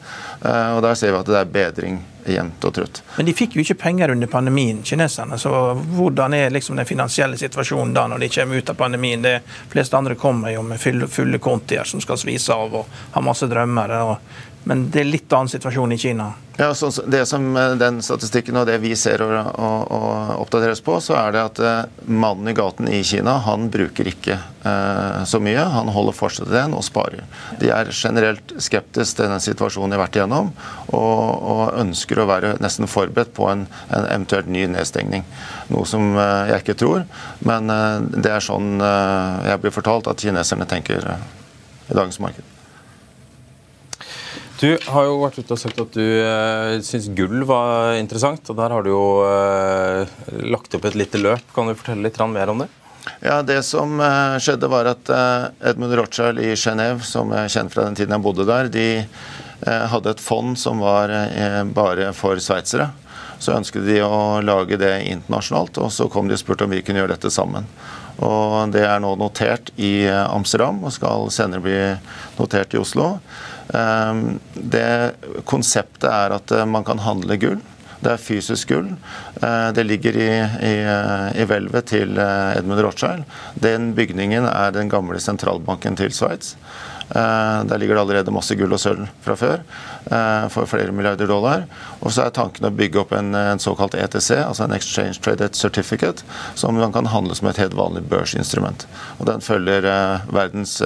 Uh, 0.40 0.48
eh, 0.48 0.70
og 0.76 0.80
Der 0.82 0.94
ser 0.96 1.12
vi 1.12 1.18
at 1.18 1.28
det 1.28 1.36
er 1.42 1.50
bedring 1.58 1.98
jevnt 2.24 2.64
og 2.64 2.72
trutt. 2.78 3.02
Men 3.18 3.28
de 3.28 3.34
fikk 3.36 3.58
jo 3.58 3.60
ikke 3.60 3.76
penger 3.82 4.14
under 4.14 4.30
pandemien, 4.32 4.80
kineserne. 4.82 5.36
Så 5.38 5.52
hvordan 5.76 6.34
er 6.34 6.50
liksom 6.50 6.80
den 6.80 6.88
finansielle 6.88 7.36
situasjonen 7.36 7.92
da 7.94 8.06
når 8.08 8.24
de 8.24 8.32
kommer 8.38 8.56
ut 8.56 8.72
av 8.72 8.80
pandemien? 8.80 9.22
De 9.22 9.36
fleste 9.68 9.96
andre 9.96 10.16
kommer 10.16 10.54
jo 10.54 10.64
med 10.64 10.80
fulle, 10.80 11.38
kontier 11.38 11.84
som 11.84 12.00
skal 12.00 12.16
svise 12.16 12.56
av 12.56 12.80
og 12.80 12.98
har 13.12 13.28
masse 13.28 13.46
drømmer. 13.52 13.92
Og 14.08 14.55
men 14.66 14.88
det 14.90 15.04
er 15.04 15.06
litt 15.06 15.30
annen 15.30 15.50
situasjon 15.50 15.94
i 15.94 15.98
Kina. 16.00 16.32
Ja, 16.56 16.74
så 16.74 16.88
det 17.06 17.26
som 17.26 17.56
eh, 17.56 17.74
Den 17.78 18.00
statistikken 18.02 18.56
og 18.56 18.66
det 18.66 18.78
vi 18.82 18.94
ser 18.98 19.22
og, 19.22 19.30
og, 19.30 19.92
og 19.92 20.40
oppdateres 20.42 20.80
på, 20.82 20.96
så 21.04 21.14
er 21.20 21.36
det 21.36 21.42
at 21.42 21.60
uh, 21.62 22.00
mannen 22.08 22.50
i 22.50 22.54
gaten 22.56 22.88
i 22.90 23.02
Kina 23.06 23.36
han 23.44 23.68
bruker 23.70 24.08
ikke 24.10 24.38
eh, 24.40 25.20
så 25.28 25.38
mye. 25.42 25.66
Han 25.76 25.92
holder 25.94 26.16
fortsatt 26.16 26.50
igjen 26.50 26.74
og 26.74 26.82
sparer. 26.86 27.22
De 27.60 27.70
er 27.70 27.92
generelt 27.94 28.56
skeptiske 28.56 29.20
til 29.20 29.30
den 29.30 29.44
situasjonen 29.44 29.94
de 29.94 29.98
har 30.00 30.04
vært 30.06 30.18
igjennom, 30.18 30.50
og, 30.88 31.22
og 31.52 31.62
ønsker 31.84 32.22
å 32.22 32.26
være 32.32 32.56
nesten 32.64 32.90
forberedt 32.90 33.36
på 33.36 33.46
en, 33.52 33.68
en 33.90 34.08
eventuelt 34.08 34.50
ny 34.50 34.66
nedstengning. 34.72 35.22
Noe 35.70 35.86
som 35.86 36.16
eh, 36.16 36.50
jeg 36.50 36.64
ikke 36.64 36.80
tror, 36.82 37.06
men 37.46 37.70
det 38.16 38.32
er 38.32 38.42
sånn 38.42 38.80
jeg 38.80 39.62
blir 39.62 39.74
fortalt 39.74 40.10
at 40.10 40.26
kineserne 40.26 40.66
tenker 40.68 41.12
i 41.12 41.94
dagens 41.94 42.18
marked. 42.22 42.55
Du 44.56 44.70
har 44.88 45.04
jo 45.04 45.18
vært 45.20 45.36
ute 45.36 45.52
og 45.52 45.60
sagt 45.60 45.80
at 45.82 45.96
du 45.96 46.00
uh, 46.00 46.78
syns 46.84 47.10
gull 47.12 47.44
var 47.44 47.98
interessant. 48.00 48.40
og 48.48 48.56
Der 48.56 48.72
har 48.72 48.84
du 48.84 48.88
jo 48.88 49.04
uh, 49.20 50.08
lagt 50.48 50.72
opp 50.76 50.86
et 50.88 50.96
lite 50.96 51.20
løp. 51.20 51.44
Kan 51.52 51.68
du 51.68 51.76
fortelle 51.76 52.06
litt 52.06 52.20
mer 52.32 52.52
om 52.52 52.62
det? 52.64 52.70
Ja, 53.20 53.42
Det 53.44 53.60
som 53.68 54.00
uh, 54.00 54.38
skjedde, 54.40 54.70
var 54.72 54.88
at 54.88 55.10
uh, 55.12 55.50
Edmund 55.60 55.92
Rothschild 56.00 56.40
i 56.40 56.54
Genéve, 56.56 57.04
som 57.04 57.34
jeg 57.36 57.52
kjenner 57.52 57.74
fra 57.74 57.84
den 57.84 57.98
tiden 58.00 58.16
jeg 58.16 58.24
bodde 58.24 58.48
der, 58.48 58.72
de 58.72 58.88
hadde 59.66 60.12
et 60.12 60.20
fond 60.20 60.52
som 60.60 60.82
var 60.84 61.08
bare 61.72 62.10
for 62.12 62.36
sveitsere. 62.44 62.90
Så 63.40 63.54
ønsket 63.56 63.86
de 63.88 64.02
å 64.04 64.42
lage 64.44 64.76
det 64.76 64.90
internasjonalt, 65.08 65.80
og 65.80 65.88
så 65.92 66.10
kom 66.12 66.28
de 66.28 66.36
og 66.36 66.42
spurte 66.42 66.66
om 66.66 66.74
vi 66.76 66.82
kunne 66.84 67.00
gjøre 67.00 67.14
dette 67.14 67.32
sammen. 67.32 67.64
Og 68.20 68.68
Det 68.74 68.84
er 68.84 69.00
nå 69.00 69.14
notert 69.16 69.72
i 69.80 70.04
Amsterdam 70.12 70.84
og 70.84 70.92
skal 70.92 71.32
senere 71.32 71.64
bli 71.64 71.78
notert 72.36 72.76
i 72.76 72.82
Oslo. 72.82 73.14
Ehm, 73.74 74.38
det 74.54 75.14
Konseptet 75.44 76.10
er 76.10 76.36
at 76.36 76.52
eh, 76.54 76.66
man 76.66 76.84
kan 76.86 77.02
handle 77.02 77.38
gull. 77.40 77.62
Det 78.00 78.12
er 78.12 78.20
fysisk 78.20 78.70
gull. 78.70 78.90
Eh, 79.42 79.68
det 79.74 79.86
ligger 79.86 80.18
i, 80.20 80.30
i, 80.68 80.74
eh, 80.84 81.28
i 81.42 81.46
hvelvet 81.48 81.90
til 81.90 82.18
Edmund 82.20 82.84
Rothschild. 82.84 83.24
Den 83.62 83.92
bygningen 83.96 84.46
er 84.50 84.74
den 84.76 84.92
gamle 84.92 85.20
sentralbanken 85.22 85.98
til 85.98 86.14
Sveits. 86.14 86.54
Der 87.06 87.78
ligger 87.78 87.94
det 87.94 88.00
allerede 88.02 88.32
masse 88.34 88.56
gull 88.58 88.72
og 88.74 88.80
sølv 88.82 89.04
fra 89.22 89.36
før 89.38 89.60
for 90.50 90.66
flere 90.66 90.90
milliarder 90.94 91.28
dollar. 91.30 91.64
Og 92.00 92.10
så 92.14 92.24
er 92.24 92.34
tanken 92.34 92.66
å 92.66 92.72
bygge 92.74 92.98
opp 93.02 93.14
en, 93.14 93.30
en 93.34 93.62
såkalt 93.62 93.94
ETC, 93.94 94.32
altså 94.40 94.66
en 94.66 94.74
Exchange 94.74 95.20
Traded 95.22 95.54
Certificate, 95.54 96.26
som 96.58 96.74
man 96.78 96.94
kan 96.94 97.06
handle 97.10 97.34
som 97.38 97.46
et 97.50 97.60
helt 97.62 97.76
vanlig 97.78 98.02
børsinstrument. 98.10 98.88
Og 99.20 99.30
Den 99.30 99.44
følger 99.44 99.86
verdens 100.34 100.80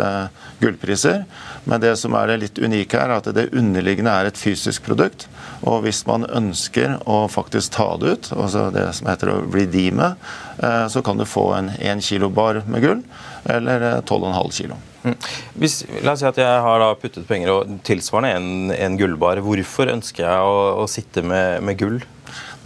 gullpriser. 0.61 1.25
Men 1.65 1.81
det 1.81 1.97
som 2.01 2.15
er 2.17 2.31
det 2.31 2.39
litt 2.45 2.61
unike 2.61 3.01
her, 3.01 3.11
er 3.11 3.21
at 3.21 3.33
det 3.37 3.51
underliggende 3.57 4.13
er 4.13 4.31
et 4.31 4.41
fysisk 4.41 4.85
produkt. 4.87 5.27
Og 5.67 5.85
hvis 5.85 6.03
man 6.09 6.27
ønsker 6.29 6.99
å 7.09 7.23
faktisk 7.33 7.75
ta 7.77 7.89
det 8.01 8.13
ut, 8.15 8.31
altså 8.37 8.69
det 8.75 8.87
som 8.97 9.11
heter 9.11 9.33
å 9.33 9.41
redeeme, 9.53 10.15
eh, 10.59 10.87
så 10.93 11.03
kan 11.05 11.21
du 11.21 11.29
få 11.29 11.51
en 11.59 11.73
1 11.77 12.05
kilo 12.05 12.31
bar 12.33 12.63
med 12.67 12.85
gull, 12.85 13.03
eller 13.45 14.01
12,5 14.01 14.33
eh, 14.41 14.51
kilo. 14.61 14.81
Mm. 15.03 15.17
Hvis, 15.63 15.81
la 16.05 16.13
oss 16.13 16.21
si 16.23 16.29
at 16.29 16.39
jeg 16.41 16.63
har 16.67 16.85
puttet 17.01 17.29
penger 17.29 17.55
og 17.55 17.81
tilsvarende 17.87 18.37
en, 18.37 18.75
en 18.77 18.99
gullbar. 19.01 19.41
Hvorfor 19.45 19.93
ønsker 19.93 20.27
jeg 20.27 20.49
å, 20.53 20.61
å 20.83 20.89
sitte 20.91 21.25
med, 21.27 21.63
med 21.65 21.81
gull? 21.81 22.01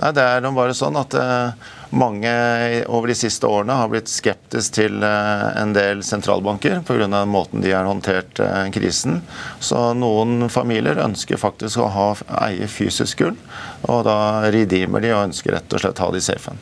Nei, 0.01 0.11
Det 0.17 0.23
er 0.23 0.47
bare 0.55 0.75
sånn 0.75 0.97
at 0.99 1.15
uh, 1.15 1.55
mange 1.95 2.31
over 2.91 3.11
de 3.11 3.17
siste 3.17 3.47
årene 3.47 3.77
har 3.79 3.91
blitt 3.93 4.11
skeptisk 4.11 4.75
til 4.81 4.99
uh, 5.05 5.53
en 5.61 5.75
del 5.77 6.03
sentralbanker 6.07 6.83
pga. 6.87 7.25
måten 7.25 7.63
de 7.63 7.73
har 7.73 7.87
håndtert 7.87 8.43
uh, 8.43 8.67
krisen. 8.75 9.23
Så 9.61 9.93
noen 9.95 10.49
familier 10.51 10.99
ønsker 11.05 11.39
faktisk 11.39 11.79
å 11.79 11.93
ha, 11.95 12.09
eie 12.49 12.67
fysisk 12.67 13.23
gull, 13.23 13.39
og 13.87 14.05
da 14.09 14.51
redeemer 14.51 15.05
de 15.05 15.15
og 15.15 15.29
ønsker 15.31 15.55
rett 15.55 15.73
og 15.73 15.85
slett 15.85 16.03
ha 16.03 16.11
det 16.11 16.25
i 16.25 16.29
safen. 16.33 16.59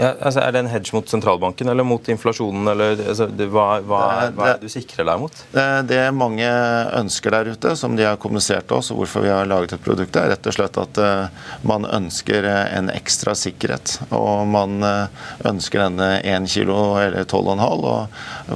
Ja, 0.00 0.14
altså 0.16 0.40
er 0.40 0.54
det 0.54 0.62
en 0.62 0.70
hedge 0.70 0.94
mot 0.96 1.10
sentralbanken 1.12 1.68
eller 1.68 1.84
mot 1.84 2.06
inflasjonen? 2.08 2.68
Eller, 2.72 2.94
altså, 3.04 3.26
det, 3.36 3.50
hva, 3.52 3.66
hva, 3.84 3.98
er, 4.14 4.30
hva, 4.36 4.46
er 4.48 4.60
det 4.60 4.70
du 4.70 4.72
sikrer 4.72 5.04
deg 5.04 5.20
mot? 5.20 5.42
Det, 5.52 5.66
det 5.90 5.98
mange 6.16 6.48
ønsker 6.96 7.34
der 7.34 7.50
ute, 7.52 7.74
som 7.76 7.98
de 7.98 8.06
har 8.08 8.16
kommunisert 8.22 8.72
oss, 8.72 8.88
og 8.94 9.02
hvorfor 9.02 9.26
vi 9.26 9.32
har 9.32 9.50
laget 9.50 9.76
et 9.76 9.84
produkt, 9.84 10.16
er 10.16 10.32
rett 10.32 10.48
og 10.48 10.56
slett 10.56 10.80
at 10.80 11.02
uh, 11.04 11.50
man 11.68 11.84
ønsker 11.84 12.48
en 12.48 12.88
ekstra 12.94 13.36
sikkerhet. 13.36 13.98
Og 14.16 14.48
man 14.48 14.80
uh, 14.80 15.28
ønsker 15.50 15.84
denne 15.84 16.08
1 16.24 16.48
kilo 16.48 16.80
eller 17.02 17.28
12,5, 17.28 17.86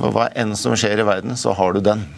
og 0.00 0.08
hva 0.16 0.30
enn 0.32 0.56
som 0.56 0.78
skjer 0.78 1.04
i 1.04 1.08
verden, 1.12 1.36
så 1.36 1.52
har 1.58 1.76
du 1.76 1.84
den. 1.84 2.08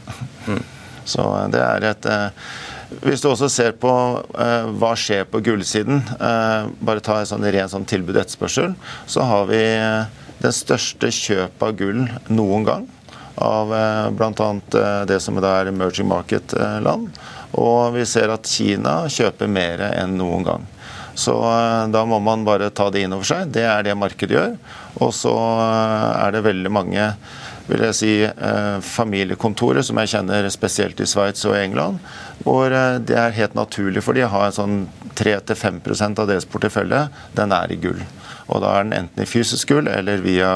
Mm. 0.47 0.63
Så 1.07 1.27
det 1.51 1.67
er 1.67 1.91
et 1.91 2.11
uh, 2.11 2.49
hvis 2.87 3.23
du 3.23 3.31
også 3.33 3.49
ser 3.51 3.73
på 3.83 3.91
eh, 4.39 4.69
hva 4.79 4.93
skjer 4.99 5.25
på 5.31 5.41
gullsiden, 5.45 6.03
eh, 6.17 6.69
bare 6.87 7.03
ta 7.03 7.19
en 7.19 7.29
sånn 7.29 7.47
ren 7.51 7.71
sånn 7.71 7.87
tilbud-etterspørsel, 7.89 8.77
så 9.11 9.27
har 9.27 9.49
vi 9.51 9.63
uh, 9.81 10.07
den 10.43 10.55
største 10.55 11.11
kjøpet 11.11 11.65
av 11.67 11.75
gull 11.81 12.05
noen 12.31 12.67
gang. 12.69 12.87
Av 13.43 13.75
eh, 13.75 14.07
bl.a. 14.15 14.31
Uh, 14.31 15.03
det 15.09 15.19
som 15.25 15.41
er 15.43 15.73
emerging 15.73 16.09
market-land. 16.13 17.11
Og 17.59 17.97
vi 17.97 18.07
ser 18.07 18.31
at 18.33 18.47
Kina 18.47 19.03
kjøper 19.11 19.51
mer 19.51 19.83
enn 19.91 20.15
noen 20.21 20.47
gang. 20.47 20.71
Så 21.17 21.33
da 21.89 22.03
må 22.05 22.19
man 22.21 22.43
bare 22.45 22.69
ta 22.77 22.91
det 22.93 23.07
inn 23.07 23.15
over 23.17 23.25
seg. 23.25 23.49
Det 23.49 23.63
er 23.65 23.87
det 23.87 23.95
markedet 23.97 24.37
gjør. 24.37 24.57
Og 25.01 25.15
så 25.17 25.33
er 25.33 26.35
det 26.35 26.43
veldig 26.45 26.73
mange 26.77 27.07
vil 27.67 27.83
jeg 27.89 27.97
si, 27.99 28.13
familiekontoret, 28.87 29.87
som 29.87 29.99
jeg 29.99 30.13
kjenner 30.15 30.47
spesielt 30.55 31.01
i 31.03 31.09
Sveits 31.09 31.45
og 31.49 31.57
England, 31.59 31.99
hvor 32.47 32.71
eh, 32.71 32.99
det 33.03 33.17
er 33.19 33.37
helt 33.41 33.57
naturlig 33.59 34.05
for 34.05 34.17
de 34.17 34.27
å 34.27 34.31
ha 34.31 34.47
en 34.47 34.57
sånn 34.57 34.79
3-5% 35.19 36.23
av 36.23 36.31
deres 36.31 36.47
portefølje, 36.51 37.07
den 37.37 37.55
er 37.57 37.73
i 37.73 37.81
gull. 37.81 38.03
Og 38.47 38.61
da 38.63 38.77
er 38.79 38.85
den 38.85 38.93
enten 38.95 39.23
i 39.23 39.27
fysisk 39.27 39.69
gull 39.69 39.89
eller 39.91 40.23
via 40.23 40.51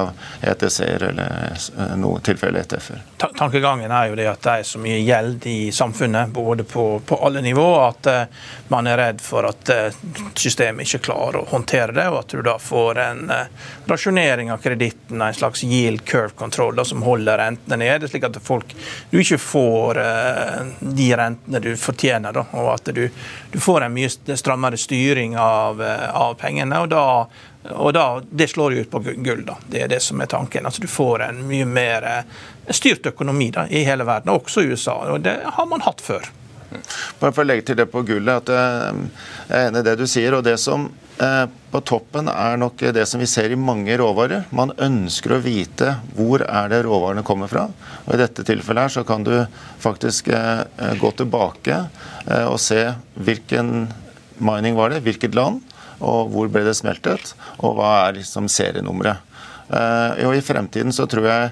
ETC-er 0.46 1.02
eller 1.08 1.56
eh, 1.56 1.94
noe 1.98 2.20
tilfelle 2.22 2.62
ETF-er. 2.62 3.02
Tankegangen 3.18 3.90
er 3.90 4.10
jo 4.10 4.18
det 4.18 4.28
at 4.30 4.44
det 4.44 4.52
er 4.60 4.68
så 4.68 4.78
mye 4.82 5.00
gjeld 5.02 5.46
i 5.50 5.72
samfunnet, 5.74 6.30
både 6.30 6.64
på, 6.64 6.84
på 7.06 7.18
alle 7.26 7.42
nivå, 7.42 7.66
at 7.82 8.06
uh, 8.06 8.46
man 8.70 8.86
er 8.86 9.00
redd 9.00 9.24
for 9.24 9.48
at 9.48 9.72
uh, 9.74 9.98
systemet 10.38 10.86
ikke 10.86 11.10
klarer 11.10 11.40
å 11.42 11.48
håndtere 11.50 11.96
det, 11.96 12.06
og 12.12 12.20
at 12.22 12.36
du 12.36 12.44
da 12.46 12.56
får 12.62 13.02
en 13.02 13.34
rasjonering 13.90 14.52
av 14.54 14.62
kreditten, 14.62 15.20
en 15.20 15.34
slags 15.34 15.64
yield 15.66 16.04
curve-kontroll 16.08 16.78
som 16.86 17.02
holder 17.04 17.42
rentene 17.42 17.80
nede, 17.82 18.08
slik 18.08 18.24
at 18.28 18.38
folk, 18.44 18.72
du 19.10 19.18
ikke 19.20 19.40
får 19.42 20.00
de 20.80 21.10
rentene 21.18 21.60
du 21.64 21.70
fortjener, 21.80 22.32
da, 22.36 22.46
og 22.56 22.72
at 22.76 22.92
du, 22.94 23.02
du 23.52 23.60
får 23.60 23.86
en 23.86 23.94
mye 23.94 24.38
strammere 24.38 24.78
styring 24.80 25.36
av, 25.40 25.82
av 25.82 26.36
pengene. 26.40 26.80
og 26.80 26.92
da 26.94 27.04
og 27.68 27.92
da, 27.92 28.20
Det 28.30 28.48
slår 28.48 28.74
jo 28.74 28.80
ut 28.80 28.90
på 28.90 28.98
gull. 29.04 29.44
da. 29.44 29.56
Det 29.68 29.82
er 29.82 29.88
det 29.88 30.00
som 30.02 30.20
er 30.20 30.26
tanken. 30.26 30.64
Altså 30.66 30.80
Du 30.80 30.88
får 30.88 31.22
en 31.28 31.42
mye 31.48 31.66
mer 31.68 32.06
eh, 32.08 32.72
styrt 32.72 33.06
økonomi 33.06 33.50
da, 33.52 33.66
i 33.68 33.84
hele 33.84 34.06
verden, 34.08 34.32
også 34.32 34.62
i 34.64 34.72
USA. 34.72 34.94
og 35.12 35.20
Det 35.20 35.36
har 35.44 35.66
man 35.66 35.84
hatt 35.84 36.00
før. 36.00 36.30
Bare 37.18 37.32
for 37.34 37.42
å 37.42 37.48
legge 37.50 37.66
til 37.66 37.76
det 37.80 37.88
på 37.90 38.04
gullet, 38.06 38.48
at 38.48 38.48
eh, 38.48 39.04
Jeg 39.50 39.58
er 39.58 39.68
enig 39.68 39.84
i 39.84 39.88
det 39.90 39.96
du 40.00 40.06
sier. 40.06 40.34
og 40.38 40.44
det 40.46 40.56
som 40.62 40.88
eh, 41.20 41.46
på 41.70 41.80
toppen 41.84 42.28
er 42.32 42.56
nok 42.56 42.80
det 42.96 43.04
som 43.06 43.20
vi 43.20 43.28
ser 43.28 43.52
i 43.52 43.60
mange 43.60 43.98
råvarer. 44.00 44.46
Man 44.56 44.72
ønsker 44.78 45.36
å 45.36 45.42
vite 45.44 45.98
hvor 46.16 46.40
er 46.46 46.68
det 46.72 46.84
råvarene 46.86 47.22
kommer 47.26 47.50
fra. 47.50 47.68
og 48.06 48.14
I 48.14 48.22
dette 48.22 48.46
tilfellet 48.46 48.88
her 48.88 48.94
så 48.96 49.04
kan 49.04 49.22
du 49.26 49.34
faktisk 49.78 50.30
gå 51.00 51.10
tilbake 51.16 51.84
og 52.48 52.58
se 52.60 52.94
hvilken 53.14 53.90
mining 54.40 54.74
var 54.74 54.90
det, 54.90 55.04
hvilket 55.04 55.34
land 55.36 55.60
og 56.00 56.30
hvor 56.32 56.48
ble 56.52 56.64
det 56.66 56.76
smeltet, 56.78 57.34
og 57.60 57.76
hva 57.78 57.92
er 58.06 58.18
liksom 58.20 58.48
serienummeret. 58.50 59.26
Uh, 59.70 60.26
og 60.26 60.34
I 60.34 60.42
fremtiden 60.42 60.90
så 60.90 61.04
tror 61.06 61.28
jeg 61.28 61.50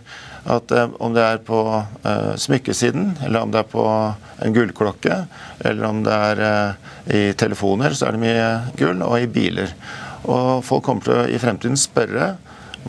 at 0.51 0.73
uh, 0.75 0.97
om 1.05 1.15
det 1.15 1.23
er 1.23 1.39
på 1.47 1.61
uh, 1.71 2.33
smykkesiden, 2.41 3.13
eller 3.29 3.47
om 3.47 3.53
det 3.55 3.63
er 3.63 3.69
på 3.71 3.85
en 4.43 4.57
gullklokke, 4.57 5.21
eller 5.63 5.87
om 5.87 6.03
det 6.07 6.17
er 6.33 6.43
i 7.15 7.23
telefoner, 7.39 7.95
så 7.95 8.09
er 8.09 8.17
det 8.17 8.25
mye 8.25 8.49
gull, 8.81 9.05
og 9.07 9.23
i 9.23 9.31
biler. 9.31 9.71
Og 10.27 10.65
folk 10.67 10.85
kommer 10.89 11.07
til 11.07 11.15
å 11.15 11.29
i 11.31 11.39
fremtiden 11.41 11.79
spørre 11.79 12.35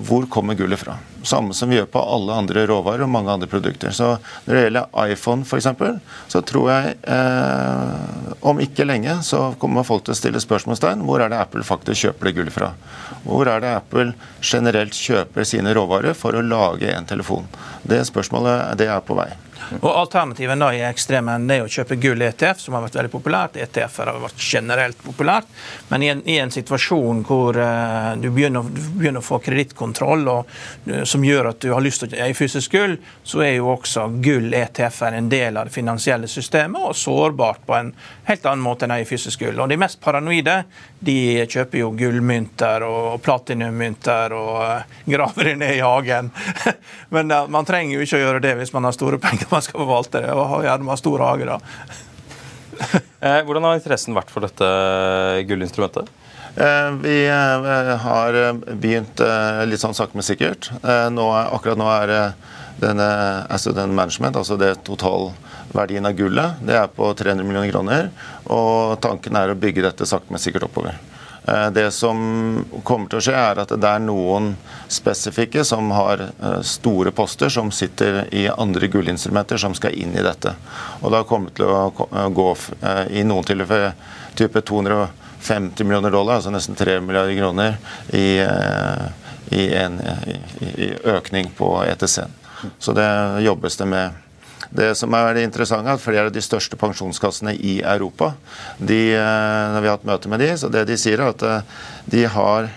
hvor 0.07 0.25
kommer 0.31 0.57
gullet 0.57 0.81
fra. 0.81 0.97
Samme 1.23 1.53
som 1.53 1.69
vi 1.69 1.79
gjør 1.79 1.89
på 1.91 2.01
alle 2.15 2.35
andre 2.43 2.65
råvarer 2.69 3.03
og 3.05 3.11
mange 3.11 3.33
andre 3.33 3.49
produkter. 3.49 3.91
Så 3.95 4.17
Når 4.45 4.53
det 4.53 4.63
gjelder 4.63 5.11
iPhone 5.11 5.45
f.eks., 5.45 5.67
så 6.31 6.41
tror 6.45 6.69
jeg 6.71 6.95
eh, 7.03 8.37
om 8.49 8.61
ikke 8.63 8.87
lenge 8.87 9.17
så 9.25 9.49
kommer 9.59 9.87
folk 9.87 10.05
til 10.07 10.15
å 10.15 10.19
stille 10.19 10.43
spørsmålstegn 10.43 11.03
hvor 11.07 11.23
er 11.23 11.31
det 11.31 11.41
Apple 11.41 11.65
faktisk 11.67 12.07
kjøper 12.07 12.29
det 12.29 12.35
gullet 12.37 12.55
fra. 12.55 12.71
Hvor 13.25 13.49
er 13.51 13.63
det 13.63 13.75
Apple 13.81 14.13
generelt 14.41 14.95
kjøper 14.95 15.47
sine 15.47 15.75
råvarer 15.75 16.15
for 16.17 16.37
å 16.37 16.45
lage 16.45 16.91
en 16.93 17.09
telefon. 17.09 17.49
Det 17.83 18.01
spørsmålet 18.07 18.77
det 18.79 18.89
er 18.91 19.03
på 19.05 19.17
vei. 19.19 19.31
Og 19.81 19.89
Alternativen 19.91 20.59
da 20.59 20.69
i 20.73 20.81
ekstremen 20.87 21.49
er 21.51 21.63
å 21.63 21.69
kjøpe 21.69 21.97
gull 22.01 22.21
ETF, 22.25 22.61
som 22.63 22.75
har 22.75 22.83
vært 22.85 22.97
veldig 22.99 23.11
populært. 23.13 23.57
ETF-er 23.61 24.11
har 24.11 24.21
vært 24.23 24.41
generelt 24.43 25.01
populært. 25.03 25.49
Men 25.91 26.03
i 26.03 26.09
en, 26.13 26.23
i 26.29 26.37
en 26.41 26.51
situasjon 26.53 27.23
hvor 27.27 27.57
uh, 27.59 28.15
du, 28.19 28.29
begynner, 28.33 28.65
du, 28.65 28.81
begynner, 28.99 29.21
å 29.21 29.25
få 29.25 29.39
kredittkontroll, 29.45 30.25
uh, 30.29 31.03
som 31.07 31.25
gjør 31.25 31.51
at 31.51 31.61
du 31.63 31.71
har 31.73 31.83
lyst 31.85 32.03
til 32.03 32.15
å 32.15 32.23
eie 32.25 32.37
fysisk 32.37 32.73
gull, 32.75 32.97
så 33.23 33.43
er 33.45 33.55
jo 33.57 33.69
også 33.75 34.07
gull 34.23 34.53
ETF-er 34.57 35.19
en 35.19 35.29
del 35.31 35.59
av 35.59 35.69
det 35.69 35.75
finansielle 35.75 36.29
systemet, 36.31 36.81
og 36.89 36.97
sårbart 36.97 37.65
på 37.67 37.77
en 37.77 37.93
helt 38.29 38.47
annen 38.49 38.65
måte 38.65 38.87
enn 38.87 38.95
eie 38.97 39.07
fysisk 39.09 39.45
gull. 39.45 39.59
Og 39.59 39.69
De 39.69 39.79
mest 39.79 40.01
paranoide 40.03 40.63
de 40.99 41.45
kjøper 41.45 41.83
jo 41.83 41.93
gullmynter 41.99 42.83
og 42.87 43.21
platinummynter 43.25 44.35
og 44.37 44.55
uh, 44.63 44.97
graver 45.13 45.51
det 45.51 45.57
ned 45.61 45.77
i 45.77 45.85
hagen. 45.85 46.33
Men 47.13 47.31
man 47.49 47.67
trenger 47.67 47.97
jo 47.97 48.05
ikke 48.05 48.17
å 48.17 48.23
gjøre 48.25 48.43
det 48.43 48.55
hvis 48.59 48.73
man 48.75 48.87
har 48.87 48.95
store 48.95 49.21
penger 49.21 49.48
man 49.53 49.65
skal 49.65 49.81
forvalte 49.81 50.23
det, 50.23 50.31
og 50.35 50.63
gjerne 50.65 50.87
med 50.87 51.01
stor 51.01 51.25
hage. 51.27 51.49
da. 51.49 51.59
Eh, 53.19 53.41
hvordan 53.43 53.65
har 53.67 53.75
interessen 53.75 54.15
vært 54.15 54.29
for 54.31 54.45
dette 54.45 54.67
gullinstrumentet? 55.49 56.07
Eh, 56.55 56.91
vi 57.01 57.15
eh, 57.27 57.89
har 58.05 58.37
begynt 58.79 59.19
litt 59.67 59.83
sånn 59.83 59.97
sakte, 59.97 60.15
men 60.15 60.23
sikkert. 60.23 60.69
Nå, 61.11 61.25
akkurat 61.41 61.81
nå 61.81 61.89
er 61.91 62.13
denne 62.79 63.09
asset 63.51 63.75
management, 63.83 64.39
altså 64.39 64.55
det 64.55 64.77
totalverdien 64.87 66.07
av 66.07 66.15
gullet, 66.15 66.63
det 66.63 66.79
er 66.79 66.87
på 66.87 67.11
300 67.11 67.43
millioner 67.43 67.73
kroner. 67.73 68.07
Og 68.47 68.95
tanken 69.03 69.35
er 69.35 69.51
å 69.51 69.59
bygge 69.59 69.83
dette 69.89 70.07
sakte, 70.07 70.31
men 70.31 70.39
sikkert 70.39 70.69
oppover. 70.69 70.95
Eh, 71.49 71.71
det 71.71 71.91
som 71.91 72.19
kommer 72.83 73.09
til 73.09 73.19
å 73.19 73.23
skje, 73.23 73.35
er 73.35 73.61
at 73.63 73.71
det 73.73 73.89
er 73.89 74.03
noen 74.03 74.51
spesifikke 74.91 75.63
som 75.65 75.89
har 75.95 76.21
eh, 76.27 76.59
store 76.65 77.13
poster 77.15 77.49
som 77.53 77.71
sitter 77.73 78.21
i 78.35 78.45
andre 78.49 78.89
gullinstrumenter 78.91 79.61
som 79.61 79.75
skal 79.77 79.95
inn 79.97 80.13
i 80.17 80.25
dette. 80.25 80.53
Og 81.01 81.13
da 81.15 81.23
kommer 81.27 81.49
det 81.49 81.61
til 81.61 81.71
å 81.71 82.09
eh, 82.09 82.29
gå 82.29 82.49
i 83.15 83.25
noen 83.25 83.47
tilfeller 83.47 83.95
type 84.37 84.61
250 84.61 85.87
millioner 85.87 86.13
dollar, 86.13 86.39
altså 86.39 86.53
nesten 86.53 86.77
3 86.77 86.99
milliarder 87.03 87.37
kroner, 87.39 87.79
i, 88.13 88.39
i, 89.55 89.63
en, 89.75 89.97
i, 90.27 90.37
i 90.85 90.89
økning 91.11 91.49
på 91.57 91.71
ETC-en. 91.87 92.35
Så 92.79 92.93
det 92.95 93.09
jobbes 93.43 93.77
det 93.79 93.87
med 93.87 94.28
det 94.69 94.91
som 94.97 95.13
er 95.17 95.33
det 95.33 95.45
interessante, 95.47 95.89
er 95.89 95.97
at 95.97 96.03
flere 96.03 96.27
av 96.27 96.33
de 96.33 96.43
største 96.43 96.77
pensjonskassene 96.79 97.55
i 97.55 97.79
Europa 97.81 98.33
de, 98.77 99.15
eh, 99.17 99.69
når 99.73 99.81
vi 99.81 99.89
har 99.89 99.97
hatt 99.97 100.09
møte 100.09 100.31
med 100.31 100.43
de, 100.43 100.51
så 100.57 100.69
det 100.69 100.85
de 100.89 100.97
sier 100.99 101.21
er 101.21 101.33
at 101.33 101.45
eh, 101.45 101.79
de 102.05 102.25
har 102.29 102.69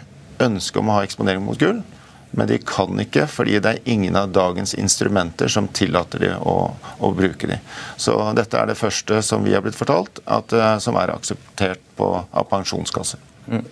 ønske 0.42 0.80
om 0.80 0.88
å 0.88 0.98
ha 0.98 1.02
eksponering 1.06 1.44
mot 1.44 1.60
gull, 1.60 1.82
men 2.32 2.48
de 2.48 2.56
kan 2.64 2.96
ikke 3.02 3.26
fordi 3.28 3.58
det 3.60 3.74
er 3.74 3.92
ingen 3.92 4.16
av 4.16 4.32
dagens 4.32 4.72
instrumenter 4.80 5.52
som 5.52 5.68
tillater 5.68 6.24
de 6.24 6.32
å, 6.40 6.56
å 6.72 7.12
bruke 7.12 7.50
de. 7.50 7.60
Så 8.00 8.16
dette 8.38 8.56
er 8.56 8.72
det 8.72 8.80
første 8.80 9.20
som 9.26 9.44
vi 9.44 9.52
har 9.52 9.64
blitt 9.64 9.76
fortalt, 9.76 10.22
at, 10.24 10.56
eh, 10.56 10.78
som 10.80 10.96
er 11.00 11.12
akseptert 11.12 11.84
på, 11.98 12.08
av 12.24 12.48
pensjonskasser. 12.48 13.20
Mm. 13.52 13.66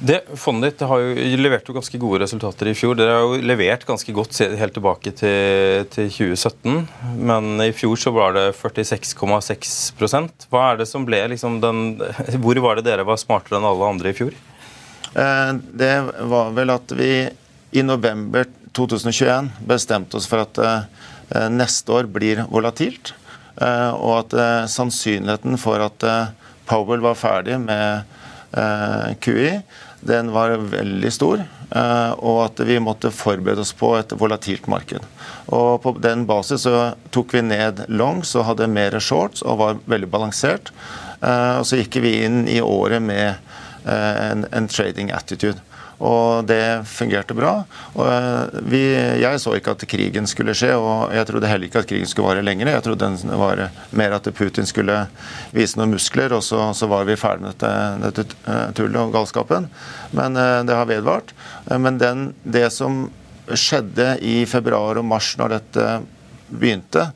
Det 0.00 0.20
Fondet 0.40 0.74
ditt 0.74 0.88
har 0.88 1.00
jo 1.00 1.36
levert 1.40 1.66
jo 1.68 1.74
ganske 1.76 1.98
gode 2.00 2.22
resultater 2.22 2.70
i 2.70 2.74
fjor. 2.76 2.96
Dere 2.96 3.18
har 3.18 3.24
jo 3.24 3.40
levert 3.44 3.84
ganske 3.88 4.12
godt 4.16 4.38
helt 4.56 4.74
tilbake 4.76 5.12
til, 5.16 5.84
til 5.92 6.08
2017, 6.08 6.78
men 7.20 7.50
i 7.64 7.70
fjor 7.76 8.00
så 8.00 8.12
var 8.16 8.32
det 8.36 8.46
46,6% 8.56 10.46
Hva 10.48 10.64
er 10.70 10.80
det 10.80 10.88
som 10.88 11.04
ble 11.08 11.20
liksom 11.34 11.60
den 11.62 11.82
Hvor 12.42 12.62
var 12.64 12.78
det 12.80 12.86
dere 12.88 13.04
var 13.08 13.20
smartere 13.20 13.60
enn 13.60 13.68
alle 13.68 13.92
andre 13.92 14.12
i 14.12 14.16
fjor? 14.16 14.36
Eh, 15.12 15.52
det 15.82 15.94
var 16.32 16.52
vel 16.56 16.72
at 16.72 16.96
vi 16.96 17.12
i 17.70 17.84
november 17.86 18.48
2021 18.76 19.52
bestemte 19.68 20.16
oss 20.16 20.28
for 20.30 20.46
at 20.46 20.60
eh, 20.64 21.48
neste 21.52 21.92
år 21.92 22.08
blir 22.10 22.46
volatilt, 22.50 23.12
eh, 23.60 23.90
og 23.92 24.24
at 24.24 24.70
sannsynligheten 24.72 25.60
for 25.60 25.84
at 25.84 26.08
Powell 26.70 27.02
var 27.02 27.18
ferdig 27.18 27.60
med 27.60 28.08
Eh, 28.09 28.09
QI, 28.50 29.60
den 30.00 30.32
var 30.34 30.56
veldig 30.72 31.12
stor. 31.14 31.42
Eh, 31.70 32.12
og 32.18 32.38
at 32.48 32.60
vi 32.66 32.80
måtte 32.82 33.12
forberede 33.14 33.62
oss 33.62 33.72
på 33.76 33.92
et 33.98 34.12
volatilt 34.18 34.66
marked. 34.70 35.04
Og 35.54 35.82
På 35.82 35.92
den 36.02 36.26
basis 36.26 36.66
så 36.66 36.94
tok 37.14 37.34
vi 37.36 37.44
ned 37.46 37.84
longs 37.88 38.34
og 38.34 38.48
hadde 38.48 38.70
mer 38.70 38.98
shorts 38.98 39.44
og 39.46 39.60
var 39.60 39.78
veldig 39.90 40.10
balansert. 40.10 40.72
Eh, 41.22 41.60
og 41.60 41.66
så 41.68 41.78
gikk 41.80 42.00
vi 42.02 42.16
inn 42.24 42.42
i 42.50 42.60
året 42.64 43.02
med 43.02 43.38
en, 43.84 44.46
en 44.52 44.68
trading 44.68 45.10
attitude. 45.16 45.60
Og 46.00 46.46
det 46.48 46.86
fungerte 46.88 47.34
bra. 47.36 47.50
Eh, 47.92 48.60
vi, 48.72 48.80
jeg 49.20 49.40
så 49.42 49.52
ikke 49.56 49.74
at 49.76 49.84
krigen 49.88 50.28
skulle 50.28 50.54
skje, 50.56 50.72
og 50.80 51.12
jeg 51.12 51.28
trodde 51.28 51.50
heller 51.50 51.68
ikke 51.68 51.82
at 51.82 51.88
krigen 51.90 52.08
skulle 52.08 52.30
vare 52.30 52.44
lenger. 52.44 52.70
Jeg 52.72 52.84
trodde 52.86 53.10
den 53.10 53.34
var 53.40 53.66
mer 54.00 54.16
at 54.16 54.30
Putin 54.36 54.68
skulle 54.68 54.96
vise 55.52 55.76
noen 55.76 55.92
muskler, 55.92 56.32
og 56.32 56.44
så, 56.46 56.70
så 56.76 56.88
var 56.88 57.04
vi 57.08 57.18
ferdig 57.20 57.44
med 57.44 57.52
dette, 57.52 57.72
dette 58.06 58.40
eh, 58.48 58.72
tullet 58.78 59.00
og 59.02 59.12
galskapen. 59.18 59.68
Men 60.16 60.38
det 60.66 60.74
har 60.74 60.88
vedvart. 60.88 61.34
Men 61.68 62.00
den, 62.00 62.30
det 62.42 62.70
som 62.74 63.04
skjedde 63.50 64.14
i 64.24 64.40
februar 64.48 64.98
og 64.98 65.06
mars 65.06 65.34
når 65.38 65.58
dette 65.58 65.86
begynte, 66.48 67.10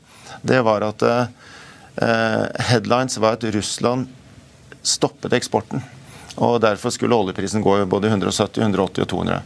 det 0.45 0.61
var 0.67 0.85
at 0.85 1.03
headlines 2.69 3.17
var 3.23 3.37
at 3.37 3.47
Russland 3.55 4.09
stoppet 4.85 5.33
eksporten. 5.35 5.83
Og 6.35 6.59
Derfor 6.61 6.91
skulle 6.91 7.15
oljeprisen 7.15 7.63
gå 7.63 7.77
både 7.85 8.09
170, 8.11 8.61
180 8.61 9.01
og 9.05 9.07
200. 9.07 9.41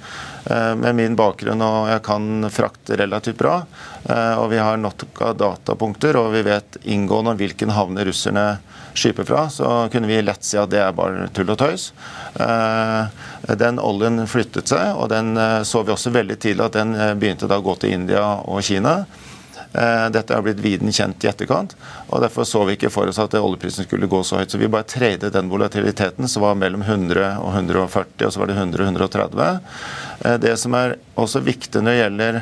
Eh, 0.46 0.76
med 0.76 0.96
min 0.96 1.16
bakgrunn 1.16 1.62
og 1.62 1.90
jeg 1.92 2.02
kan 2.06 2.48
frakte 2.50 2.98
relativt 2.98 3.38
bra, 3.38 3.60
eh, 4.10 4.34
og 4.40 4.50
vi 4.50 4.58
har 4.58 4.80
nok 4.82 5.22
av 5.22 5.36
datapunkter, 5.38 6.18
og 6.18 6.32
vi 6.34 6.42
vet 6.48 6.80
inngående 6.90 7.36
om 7.36 7.40
hvilken 7.40 7.74
havne 7.76 8.08
russerne 8.08 8.46
skiper 8.98 9.28
fra, 9.28 9.46
så 9.54 9.88
kunne 9.94 10.10
vi 10.10 10.22
lett 10.24 10.44
si 10.44 10.58
at 10.58 10.72
det 10.74 10.82
er 10.82 10.96
bare 10.98 11.30
tull 11.36 11.54
og 11.54 11.60
tøys. 11.62 11.92
Eh, 12.42 13.54
den 13.60 13.82
oljen 13.84 14.26
flyttet 14.28 14.74
seg, 14.74 14.96
og 14.98 15.12
den 15.14 15.38
så 15.66 15.84
vi 15.86 15.94
også 15.94 16.14
veldig 16.14 16.40
tidlig 16.42 16.66
at 16.66 16.80
den 16.80 16.96
begynte 17.22 17.48
da 17.50 17.60
å 17.60 17.66
gå 17.66 17.78
til 17.80 17.94
India 17.94 18.24
og 18.50 18.64
Kina. 18.66 19.04
Dette 19.70 20.34
har 20.34 20.42
blitt 20.42 20.62
viden 20.64 20.90
kjent 20.90 21.22
i 21.24 21.30
etterkant, 21.30 21.76
og 22.10 22.24
derfor 22.24 22.48
så 22.48 22.64
vi 22.66 22.74
ikke 22.78 22.90
for 22.94 23.10
oss 23.10 23.20
at 23.22 23.36
oljeprisen 23.38 23.86
skulle 23.86 24.10
gå 24.10 24.22
så 24.26 24.40
høyt. 24.40 24.52
Så 24.52 24.58
vi 24.58 24.70
bare 24.72 24.88
tradet 24.90 25.34
den 25.34 25.50
volatiliteten 25.52 26.28
som 26.28 26.46
var 26.46 26.58
mellom 26.58 26.82
100 26.82 27.38
og 27.38 27.54
140, 27.54 28.26
og 28.26 28.34
så 28.34 28.42
var 28.42 28.50
det 28.50 28.58
100 28.58 28.82
og 28.82 28.90
130. 28.90 29.60
Eh, 30.26 30.38
det 30.42 30.56
som 30.58 30.74
er 30.78 30.98
også 31.20 31.44
viktig 31.46 31.84
når 31.84 31.92
det 31.92 32.00
gjelder 32.00 32.42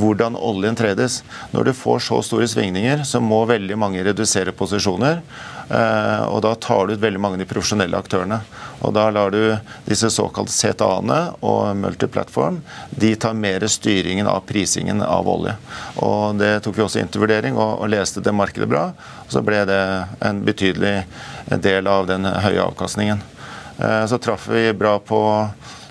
hvordan 0.00 0.36
oljen 0.36 0.76
tredes 0.76 1.18
Når 1.52 1.64
du 1.68 1.72
får 1.76 1.98
så 2.06 2.20
store 2.24 2.48
svingninger, 2.48 3.04
så 3.04 3.20
må 3.20 3.44
veldig 3.48 3.76
mange 3.78 4.04
redusere 4.04 4.52
posisjoner. 4.56 5.20
Eh, 5.68 6.22
og 6.28 6.42
da 6.44 6.54
tar 6.60 6.86
du 6.86 6.94
ut 6.94 7.00
veldig 7.00 7.20
mange 7.20 7.38
av 7.38 7.44
de 7.44 7.48
profesjonelle 7.48 7.98
aktørene. 7.98 8.40
Og 8.84 8.92
da 8.96 9.06
lar 9.14 9.32
du 9.32 9.56
disse 9.86 10.10
såkalte 10.12 10.52
CTA-ene 10.52 11.20
og 11.46 11.76
multiplatform 11.80 12.60
de 12.90 13.14
tar 13.16 13.36
mer 13.38 13.64
styringen 13.70 14.28
av 14.28 14.42
prisingen 14.48 15.00
av 15.04 15.28
olje. 15.28 15.56
Og 16.04 16.36
Det 16.40 16.58
tok 16.64 16.76
vi 16.76 16.84
også 16.84 17.00
inn 17.00 17.12
til 17.12 17.24
vurdering 17.24 17.56
og, 17.56 17.80
og 17.80 17.92
leste 17.92 18.20
det 18.24 18.34
markedet 18.34 18.68
bra. 18.68 18.90
Og 19.24 19.32
så 19.32 19.42
ble 19.44 19.62
det 19.68 19.82
en 20.24 20.42
betydelig 20.44 20.96
del 21.64 21.88
av 21.90 22.08
den 22.10 22.28
høye 22.28 22.62
avkastningen. 22.64 23.22
Eh, 23.78 24.04
så 24.06 24.18
traff 24.18 24.48
vi 24.48 24.72
bra 24.72 24.98
på 24.98 25.20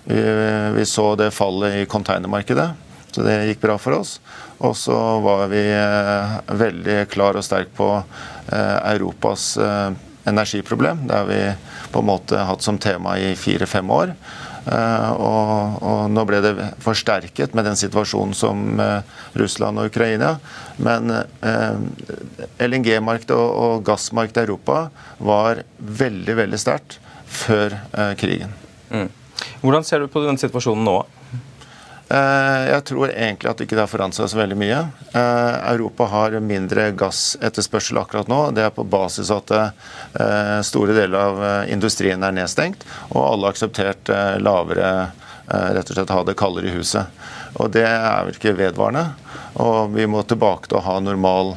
vi, 0.03 0.85
så 0.85 1.13
det 1.15 1.31
fallet 1.31 1.75
i 1.79 1.85
containermarkedet. 1.85 2.69
Så 3.13 3.23
det 3.23 3.43
gikk 3.47 3.61
bra 3.61 3.77
for 3.77 3.99
oss. 3.99 4.17
Og 4.63 4.75
så 4.77 4.97
var 5.23 5.47
vi 5.51 5.61
eh, 5.69 6.37
veldig 6.59 6.97
klar 7.11 7.37
og 7.37 7.45
sterk 7.45 7.73
på 7.77 7.89
eh, 7.99 8.77
Europas 8.93 9.53
energiproblem. 10.23 11.05
Det 11.07 11.17
har 11.17 11.27
vi 11.27 11.41
på 11.91 11.99
en 11.99 12.07
måte 12.07 12.45
hatt 12.47 12.63
som 12.63 12.79
tema 12.79 13.17
i 13.19 13.33
fire-fem 13.35 13.89
år. 13.91 14.13
Og, 14.63 15.79
og, 15.83 16.01
nå 16.13 16.23
ble 16.27 16.39
det 16.43 16.53
forsterket 16.83 17.55
med 17.57 17.65
den 17.67 17.75
situasjonen 17.79 18.35
som 18.37 18.77
Russland 19.35 19.81
og 19.81 19.89
Ukraina. 19.91 20.37
Men 20.79 21.11
LNG-markedet 22.63 23.35
og, 23.35 23.49
og 23.65 23.83
gassmarkedet 23.89 24.45
i 24.45 24.47
Europa 24.47 24.85
var 25.19 25.65
veldig, 25.77 26.37
veldig 26.39 26.61
sterkt 26.63 26.95
før 27.27 27.75
krigen. 28.19 28.55
Mm. 28.93 29.11
Hvordan 29.59 29.83
ser 29.83 30.03
du 30.03 30.07
på 30.11 30.23
den 30.23 30.39
situasjonen 30.39 30.87
nå? 30.87 30.97
Eh, 32.13 32.63
jeg 32.69 32.83
tror 32.85 33.09
egentlig 33.09 33.49
at 33.49 33.57
det 33.57 33.65
ikke 33.65 33.79
har 33.79 33.89
forandret 33.89 34.19
seg 34.19 34.29
så 34.29 34.37
veldig 34.37 34.57
mye. 34.59 34.79
Eh, 35.17 35.55
Europa 35.71 36.05
har 36.11 36.35
mindre 36.45 36.91
gassetterspørsel 36.99 37.97
akkurat 38.03 38.29
nå. 38.29 38.41
Det 38.53 38.67
er 38.67 38.75
på 38.75 38.85
basis 38.85 39.31
av 39.33 39.41
at 39.41 39.53
eh, 39.57 40.59
store 40.67 40.93
deler 40.93 41.17
av 41.17 41.43
industrien 41.73 42.21
er 42.23 42.35
nedstengt, 42.37 42.85
og 43.09 43.21
alle 43.23 43.49
har 43.49 43.57
akseptert 43.57 44.13
lavere 44.43 44.93
rett 45.43 45.89
og 45.89 45.97
slett 45.97 46.11
ha 46.13 46.21
det 46.23 46.37
kaldere 46.39 46.69
i 46.69 46.75
huset. 46.77 47.23
Og 47.59 47.73
det 47.73 47.83
er 47.85 48.23
vel 48.25 48.37
ikke 48.37 48.55
vedvarende. 48.57 49.03
Og 49.61 49.91
vi 49.93 50.05
må 50.09 50.21
tilbake 50.25 50.69
til 50.69 50.79
å 50.79 50.85
ha 50.85 50.95
normal 51.03 51.51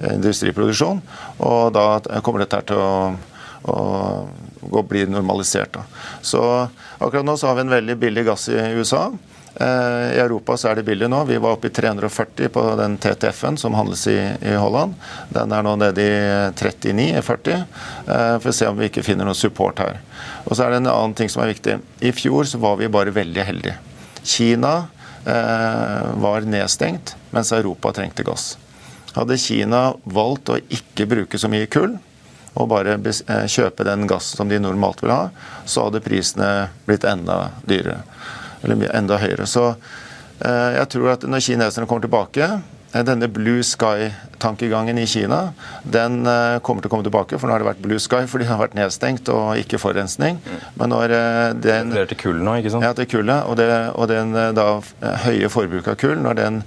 industriproduksjon. 0.00 1.02
Og 1.44 1.76
da 1.76 1.84
kommer 2.24 2.42
dette 2.42 2.62
til 2.70 2.80
å, 2.80 3.12
å 3.68 3.76
og 4.70 4.88
blir 4.90 5.10
normalisert. 5.10 5.72
Da. 5.76 5.86
Så 6.22 6.42
akkurat 6.98 7.26
nå 7.26 7.36
så 7.36 7.50
har 7.50 7.58
vi 7.58 7.66
en 7.66 7.74
veldig 7.76 7.96
billig 8.02 8.26
gass 8.28 8.48
i 8.52 8.60
USA. 8.76 9.08
Eh, 9.60 10.16
I 10.16 10.20
Europa 10.20 10.56
så 10.56 10.68
er 10.68 10.76
det 10.76 10.84
billig 10.84 11.08
nå. 11.08 11.22
Vi 11.24 11.38
var 11.40 11.56
oppe 11.56 11.70
i 11.70 11.74
340 11.74 12.50
på 12.52 12.64
den 12.76 12.98
TTF-en 13.00 13.56
som 13.56 13.76
handles 13.76 14.04
i, 14.12 14.18
i, 14.42 14.52
Holland. 14.60 14.94
Den 15.32 15.54
er 15.56 15.64
nå 15.64 15.76
nede 15.80 16.04
i 16.04 16.18
39-40. 16.58 17.54
Eh, 17.56 18.34
for 18.42 18.52
å 18.52 18.56
se 18.58 18.68
om 18.68 18.76
vi 18.76 18.90
ikke 18.90 19.04
finner 19.06 19.28
noe 19.28 19.38
support 19.38 19.80
her. 19.80 20.02
Og 20.44 20.56
så 20.56 20.66
er 20.66 20.74
det 20.74 20.82
en 20.82 20.92
annen 20.92 21.16
ting 21.16 21.32
som 21.32 21.44
er 21.44 21.54
viktig. 21.54 21.78
I 22.04 22.12
fjor 22.16 22.48
så 22.48 22.60
var 22.60 22.76
vi 22.82 22.92
bare 22.92 23.14
veldig 23.16 23.48
heldige. 23.48 23.78
Kina 24.26 24.74
eh, 25.24 26.12
var 26.20 26.44
nedstengt, 26.44 27.14
mens 27.32 27.54
Europa 27.56 27.94
trengte 27.96 28.26
gass. 28.26 28.56
Hadde 29.16 29.38
Kina 29.40 29.94
valgt 30.04 30.52
å 30.52 30.60
ikke 30.60 31.08
bruke 31.08 31.40
så 31.40 31.48
mye 31.48 31.68
kull, 31.72 31.96
og 32.56 32.70
bare 32.72 32.96
eh, 32.96 33.44
kjøpe 33.50 33.86
den 33.86 34.06
gass 34.10 34.32
som 34.36 34.48
de 34.48 34.60
normalt 34.62 35.02
vil 35.04 35.12
ha, 35.12 35.26
så 35.68 35.86
hadde 35.86 36.04
prisene 36.04 36.68
blitt 36.88 37.04
enda 37.08 37.50
dyrere. 37.68 38.00
Eller 38.64 38.88
enda 38.96 39.20
høyere. 39.20 39.48
Så 39.48 39.68
eh, 39.72 40.72
jeg 40.78 40.88
tror 40.94 41.12
at 41.16 41.28
når 41.28 41.44
kineserne 41.44 41.88
kommer 41.88 42.06
tilbake 42.06 42.48
eh, 42.48 43.04
denne 43.04 43.28
blue 43.28 43.64
sky-tankegangen 43.66 44.98
i 45.02 45.06
Kina 45.10 45.50
den 45.84 46.24
kommer 46.64 46.80
til 46.80 46.88
å 46.88 46.94
komme 46.96 47.06
tilbake. 47.06 47.36
For 47.36 47.48
nå 47.48 47.56
har 47.56 47.64
det 47.64 47.70
vært 47.74 47.84
blue 47.84 48.00
sky 48.00 48.24
fordi 48.30 48.46
det 48.48 48.54
har 48.54 48.64
vært 48.64 48.78
nedstengt 48.78 49.28
og 49.32 49.60
ikke 49.60 49.80
forurensning. 49.82 50.40
Men 50.80 50.94
når 50.94 51.16
den 51.60 51.92
Det 51.92 52.06
er 52.06 52.12
til 52.14 52.22
kull 52.24 52.40
nå, 52.40 52.58
ikke 52.62 52.72
sant? 52.72 52.88
Ja, 52.88 52.96
til 52.96 53.10
kullet. 53.18 53.44
Og, 53.44 53.60
det, 53.60 53.70
og 53.92 54.08
den 54.08 54.32
da 54.56 54.68
høye 55.28 55.52
forbruket 55.52 55.92
av 55.92 56.00
kull, 56.00 56.16
når 56.24 56.40
den 56.40 56.62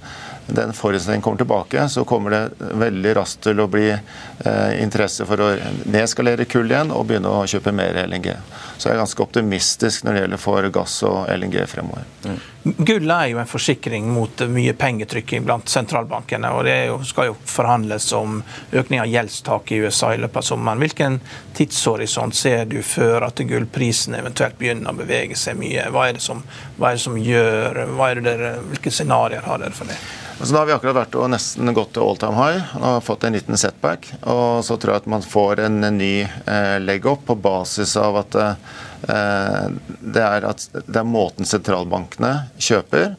den 0.54 0.72
forurensningen 0.72 1.22
kommer 1.22 1.38
tilbake, 1.38 1.88
så 1.88 2.04
kommer 2.04 2.30
det 2.30 2.70
veldig 2.80 3.16
raskt 3.16 3.42
til 3.46 3.60
å 3.60 3.68
bli 3.70 3.88
eh, 3.90 4.82
interesse 4.82 5.26
for 5.28 5.40
å 5.40 5.50
nedskalere 5.84 6.46
kull 6.50 6.70
igjen 6.70 6.92
og 6.94 7.06
begynne 7.08 7.32
å 7.32 7.46
kjøpe 7.50 7.74
mer 7.74 7.98
LNG. 8.06 8.32
Så 8.76 8.88
jeg 8.88 8.96
er 8.96 9.02
ganske 9.02 9.22
optimistisk 9.22 10.06
når 10.06 10.16
det 10.16 10.24
gjelder 10.24 10.40
for 10.40 10.70
gass 10.72 11.02
og 11.04 11.28
LNG 11.28 11.58
fremover. 11.68 12.06
Mm. 12.24 12.38
Gull 12.62 13.10
er 13.12 13.26
jo 13.30 13.38
en 13.40 13.48
forsikring 13.48 14.08
mot 14.12 14.42
mye 14.52 14.72
pengetrykking 14.76 15.44
blant 15.44 15.68
sentralbankene. 15.68 16.50
og 16.52 16.64
Det 16.64 16.76
jo, 16.90 16.98
skal 17.08 17.30
jo 17.30 17.36
forhandles 17.44 18.10
om 18.16 18.42
økning 18.72 19.00
av 19.00 19.08
gjeldstaket 19.08 19.72
i 19.76 19.80
USA 19.84 20.14
i 20.14 20.20
løpet 20.20 20.42
av 20.42 20.48
sommeren. 20.48 20.80
Hvilken 20.84 21.20
tidshorisont 21.56 22.36
ser 22.36 22.64
du 22.68 22.82
før 22.84 23.28
at 23.28 23.40
gullprisen 23.48 24.16
eventuelt 24.16 24.58
begynner 24.60 24.92
å 24.92 25.00
bevege 25.00 25.36
seg 25.40 25.56
mye? 25.60 25.88
Hva 25.92 26.08
er 26.08 26.18
det 26.18 26.24
som, 26.24 26.44
er 26.80 26.96
det 26.96 27.04
som 27.04 27.16
gjør, 27.16 27.84
er 27.84 28.20
det 28.20 28.26
dere, 28.28 28.56
Hvilke 28.70 28.92
scenarioer 28.92 29.48
har 29.48 29.64
dere 29.64 29.76
for 29.76 29.88
det? 29.88 29.96
Så 30.42 30.52
nå 30.52 30.58
har 30.58 30.66
vi 30.66 30.72
akkurat 30.72 30.96
vært 30.96 31.16
og 31.20 31.26
nesten 31.34 31.68
gått 31.76 31.90
til 31.92 32.04
all 32.06 32.16
time 32.20 32.38
high 32.38 32.76
og 32.80 33.02
fått 33.04 33.26
en 33.28 33.34
liten 33.36 33.58
setback. 33.60 34.08
Og 34.24 34.62
så 34.64 34.78
tror 34.80 34.94
jeg 34.94 35.02
at 35.02 35.10
man 35.12 35.24
får 35.24 35.60
en 35.66 35.82
ny 35.98 36.14
eh, 36.24 36.76
leg-up 36.80 37.26
på 37.28 37.36
basis 37.36 37.92
av 38.00 38.16
at 38.22 38.38
eh, 38.40 39.66
det, 40.00 40.22
er 40.24 40.46
at 40.48 40.64
det 40.72 40.96
er 40.96 41.08
måten 41.08 41.48
sentralbankene 41.48 42.32
kjøper 42.56 43.18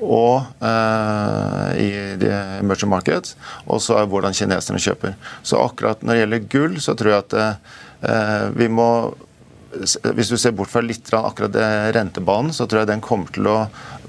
og 0.00 0.46
eh, 0.64 1.66
i 1.82 1.90
de 2.20 2.30
emerging 2.60 2.90
markets, 2.92 3.34
og 3.66 3.82
så 3.84 3.98
er 4.00 4.08
hvordan 4.08 4.36
kineserne 4.36 4.80
kjøper. 4.80 5.18
Så 5.42 5.58
akkurat 5.60 6.06
når 6.06 6.14
det 6.14 6.22
gjelder 6.22 6.46
gull, 6.54 6.78
så 6.80 6.94
tror 6.96 7.12
jeg 7.12 7.24
at 7.26 7.36
eh, 7.42 8.46
vi 8.56 8.70
må 8.72 8.88
hvis 9.70 10.30
du 10.32 10.36
ser 10.38 10.54
bort 10.56 10.70
fra 10.72 10.82
litt 10.82 11.12
akkurat 11.14 11.54
rentebanen, 11.94 12.52
så 12.54 12.66
tror 12.66 12.82
jeg 12.82 12.90
den 12.90 13.04
kommer 13.04 13.30
til 13.34 13.46
å 13.46 13.58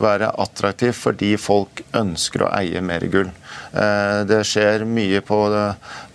være 0.01 0.31
attraktiv 0.41 0.95
fordi 0.97 1.35
folk 1.39 1.83
ønsker 1.97 2.45
å 2.45 2.51
eie 2.57 2.81
mer 2.81 3.05
gull. 3.11 3.29
Eh, 3.71 4.21
det 4.27 4.41
skjer 4.47 4.85
mye 4.89 5.21
på, 5.25 5.37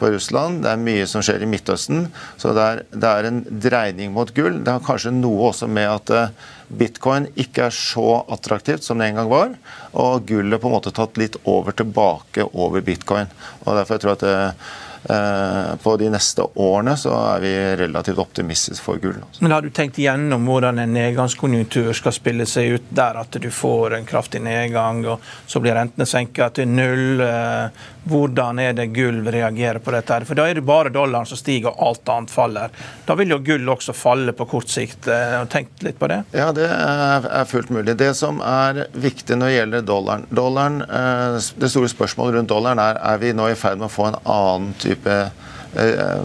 på 0.00 0.10
Russland, 0.12 0.64
det 0.64 0.72
er 0.72 0.82
mye 0.82 1.06
som 1.10 1.22
skjer 1.24 1.44
i 1.44 1.50
Midtøsten. 1.50 2.08
Så 2.40 2.54
det 2.56 2.64
er, 2.64 2.82
det 2.90 3.12
er, 3.12 3.28
en 3.30 3.42
dreining 3.46 4.14
mot 4.16 4.32
gull. 4.34 4.58
Det 4.64 4.74
har 4.74 4.84
kanskje 4.86 5.14
noe 5.14 5.52
også 5.52 5.70
med 5.70 5.90
at 5.92 6.14
eh, 6.16 6.48
bitcoin 6.66 7.28
ikke 7.38 7.68
er 7.68 7.76
så 7.76 8.22
attraktivt 8.34 8.86
som 8.86 8.98
det 8.98 9.12
en 9.12 9.20
gang 9.20 9.30
var. 9.30 9.54
Og 9.94 10.26
gullet 10.26 10.62
på 10.62 10.70
en 10.70 10.76
måte 10.78 10.94
tatt 10.96 11.20
litt 11.20 11.38
over 11.44 11.76
tilbake 11.76 12.48
over 12.50 12.82
bitcoin. 12.84 13.30
Og 13.64 13.78
derfor 13.78 13.96
jeg 13.96 14.04
tror 14.04 14.14
jeg 14.16 14.20
at 14.22 14.26
det, 14.26 14.36
Eh, 14.36 14.85
på 15.06 15.96
de 16.00 16.08
neste 16.10 16.42
årene 16.54 16.96
så 16.98 17.12
er 17.36 17.42
vi 17.44 17.52
relativt 17.82 18.18
optimistiske 18.18 18.82
for 18.84 18.98
gull. 19.02 19.18
Men 19.40 19.54
Har 19.54 19.62
du 19.62 19.70
tenkt 19.70 19.98
igjennom 20.00 20.46
hvordan 20.48 20.80
en 20.82 20.94
nedgangskonjunktur 20.96 21.92
skal 21.96 22.14
spille 22.16 22.46
seg 22.48 22.76
ut 22.76 22.88
der 22.96 23.20
at 23.20 23.38
du 23.40 23.50
får 23.50 23.96
en 23.98 24.08
kraftig 24.08 24.42
nedgang, 24.42 25.04
og 25.06 25.22
så 25.46 25.62
blir 25.62 25.76
rentene 25.78 26.06
senket 26.08 26.58
til 26.58 26.68
null? 26.70 27.20
Eh, 27.22 27.84
hvordan 28.06 28.60
er 28.62 28.74
det 28.78 28.86
gull 28.94 29.24
reagerer 29.26 29.80
på 29.82 29.90
dette? 29.94 30.20
For 30.28 30.38
Da 30.38 30.46
er 30.46 30.54
det 30.54 30.66
bare 30.66 30.92
dollaren 30.94 31.26
som 31.26 31.38
stiger, 31.38 31.72
og 31.72 31.88
alt 31.88 32.12
annet 32.12 32.30
faller. 32.30 32.70
Da 33.06 33.16
vil 33.18 33.34
jo 33.34 33.40
gull 33.42 33.66
også 33.72 33.94
falle 33.96 34.32
på 34.36 34.46
kort 34.46 34.70
sikt. 34.70 35.08
Eh, 35.08 35.34
har 35.36 35.46
du 35.46 35.50
tenkt 35.50 35.82
litt 35.82 35.98
på 35.98 36.08
det? 36.10 36.22
Ja, 36.36 36.52
det 36.54 36.68
er 36.70 37.44
fullt 37.50 37.70
mulig. 37.74 37.96
Det 37.98 38.12
som 38.16 38.40
er 38.40 38.86
viktig 38.92 39.38
når 39.38 39.50
det 39.50 39.56
gjelder 39.56 39.86
dollaren, 39.86 40.26
dollaren 40.30 40.82
Det 41.56 41.68
store 41.70 41.88
spørsmålet 41.90 42.36
rundt 42.36 42.48
dollaren 42.50 42.78
er 42.78 42.98
er 43.06 43.18
vi 43.18 43.32
nå 43.36 43.48
i 43.50 43.56
ferd 43.58 43.78
med 43.78 43.88
å 43.88 43.92
få 43.92 44.06
en 44.08 44.18
annen 44.24 44.74
type 44.80 44.95
type 44.96 45.30
eh, 45.74 46.22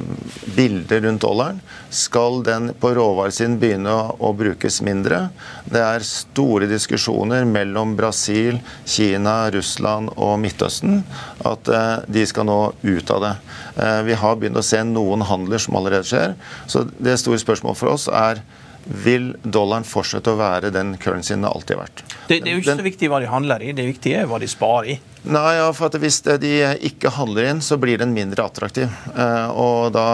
bilder 0.56 1.02
rundt 1.02 1.22
dollaren. 1.22 1.60
Skal 1.90 2.44
den 2.44 2.72
på 2.80 2.94
råvaresiden 2.96 3.60
begynne 3.60 3.92
å, 3.92 4.32
brukes 4.34 4.82
mindre? 4.82 5.30
Det 5.66 5.82
er 5.84 6.06
store 6.08 6.70
diskusjoner 6.72 7.46
mellom 7.46 7.96
Brasil, 8.00 8.62
Kina, 8.86 9.52
Russland 9.52 10.14
og 10.16 10.40
Midtøsten 10.40 11.04
at 11.44 11.68
eh, 11.68 11.98
de 12.08 12.26
skal 12.26 12.48
nå 12.48 12.60
ut 12.82 13.12
av 13.12 13.26
det. 13.26 13.36
Eh, 13.76 14.02
vi 14.08 14.18
har 14.24 14.40
begynt 14.40 14.60
å 14.60 14.66
se 14.66 14.82
noen 14.88 15.26
handler 15.28 15.62
som 15.62 15.78
allerede 15.80 16.08
skjer. 16.08 16.36
Så 16.68 16.88
det 17.00 17.20
store 17.20 17.42
spørsmålet 17.42 17.82
for 17.82 17.96
oss 17.96 18.08
er 18.08 18.44
vil 18.86 19.32
dollaren 19.44 19.86
fortsette 19.88 20.34
å 20.34 20.40
være 20.40 20.72
den 20.74 20.96
currencyen 21.02 21.46
det 21.46 21.52
alltid 21.52 21.78
har 21.78 21.86
vært. 21.86 22.04
Det, 22.28 22.40
det 22.42 22.50
er 22.50 22.58
jo 22.58 22.64
ikke 22.64 22.78
så 22.80 22.86
viktig 22.86 23.10
hva 23.12 23.22
de 23.24 23.32
handler 23.32 23.64
i, 23.64 23.72
det 23.78 23.88
viktige 23.88 24.24
er 24.24 24.30
hva 24.30 24.40
de 24.42 24.50
sparer 24.50 24.94
i. 24.96 25.00
Nei, 25.22 25.52
ja, 25.54 25.68
for 25.78 25.94
Hvis 26.02 26.18
de 26.26 26.52
ikke 26.88 27.12
handler 27.14 27.52
inn, 27.52 27.60
så 27.62 27.78
blir 27.78 28.00
den 28.02 28.14
mindre 28.16 28.48
attraktiv. 28.48 28.90
Eh, 29.14 29.50
og 29.54 29.92
Da 29.94 30.06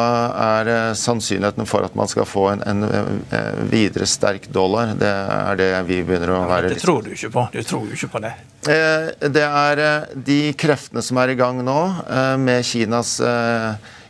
er 0.60 0.72
sannsynligheten 1.00 1.70
for 1.70 1.88
at 1.88 1.96
man 1.96 2.12
skal 2.12 2.28
få 2.28 2.50
en, 2.52 2.64
en, 2.68 2.84
en 2.84 3.70
videre 3.72 4.08
sterk 4.10 4.50
dollar, 4.52 4.92
det 5.00 5.08
er 5.08 5.60
det 5.62 5.70
vi 5.88 6.02
begynner 6.04 6.36
å 6.36 6.42
være 6.50 6.74
ja, 6.74 6.76
Det 6.76 6.84
tror 6.84 7.06
du 7.06 7.14
ikke 7.16 7.32
på. 7.32 7.46
Du 7.54 7.62
tror 7.64 7.88
jo 7.88 7.96
ikke 7.96 8.12
på 8.18 8.24
det. 8.26 8.34
Eh, 8.68 9.30
det 9.32 9.46
er 9.48 9.84
eh, 9.86 10.18
de 10.28 10.42
kreftene 10.60 11.06
som 11.06 11.22
er 11.24 11.32
i 11.32 11.40
gang 11.40 11.64
nå, 11.64 11.80
med 12.44 12.66
Kinas 12.68 13.18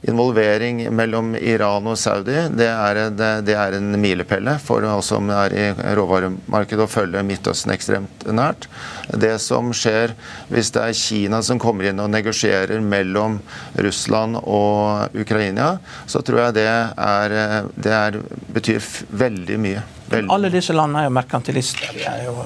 involvering 0.02 0.84
mellom 0.96 1.36
Iran 1.36 1.88
og 1.90 1.98
Saudi, 1.98 2.36
det 2.54 2.68
er, 2.70 3.00
det, 3.16 3.32
det 3.48 3.56
er 3.58 3.78
en 3.78 3.96
milepelle 4.02 4.58
for 4.62 4.86
oss 4.86 5.12
som 5.14 5.30
er 5.34 5.56
i 5.58 5.66
råvaremarkedet 5.98 6.86
og 6.86 6.92
følger 6.92 7.26
Midtøsten 7.26 7.74
ekstremt 7.74 8.28
nært. 8.30 8.68
Det 9.10 9.36
som 9.42 9.72
skjer 9.76 10.14
hvis 10.52 10.72
det 10.76 10.84
er 10.84 10.98
Kina 10.98 11.42
som 11.46 11.62
kommer 11.62 11.90
inn 11.90 12.02
og 12.04 12.12
negosierer 12.14 12.84
mellom 12.84 13.40
Russland 13.80 14.40
og 14.44 15.18
Ukraina, 15.18 15.78
så 16.06 16.22
tror 16.26 16.48
jeg 16.48 16.60
det, 16.60 16.68
er, 16.68 17.38
det 17.76 17.94
er, 17.94 18.20
betyr 18.54 18.84
veldig 19.10 19.62
mye. 19.64 19.86
Veldig. 20.08 20.32
Alle 20.32 20.52
disse 20.52 20.76
landene 20.76 21.04
er 21.04 21.10
jo 21.10 21.16
merkantilister. 21.18 21.90
De 21.92 22.06
er 22.08 22.22
jo 22.30 22.38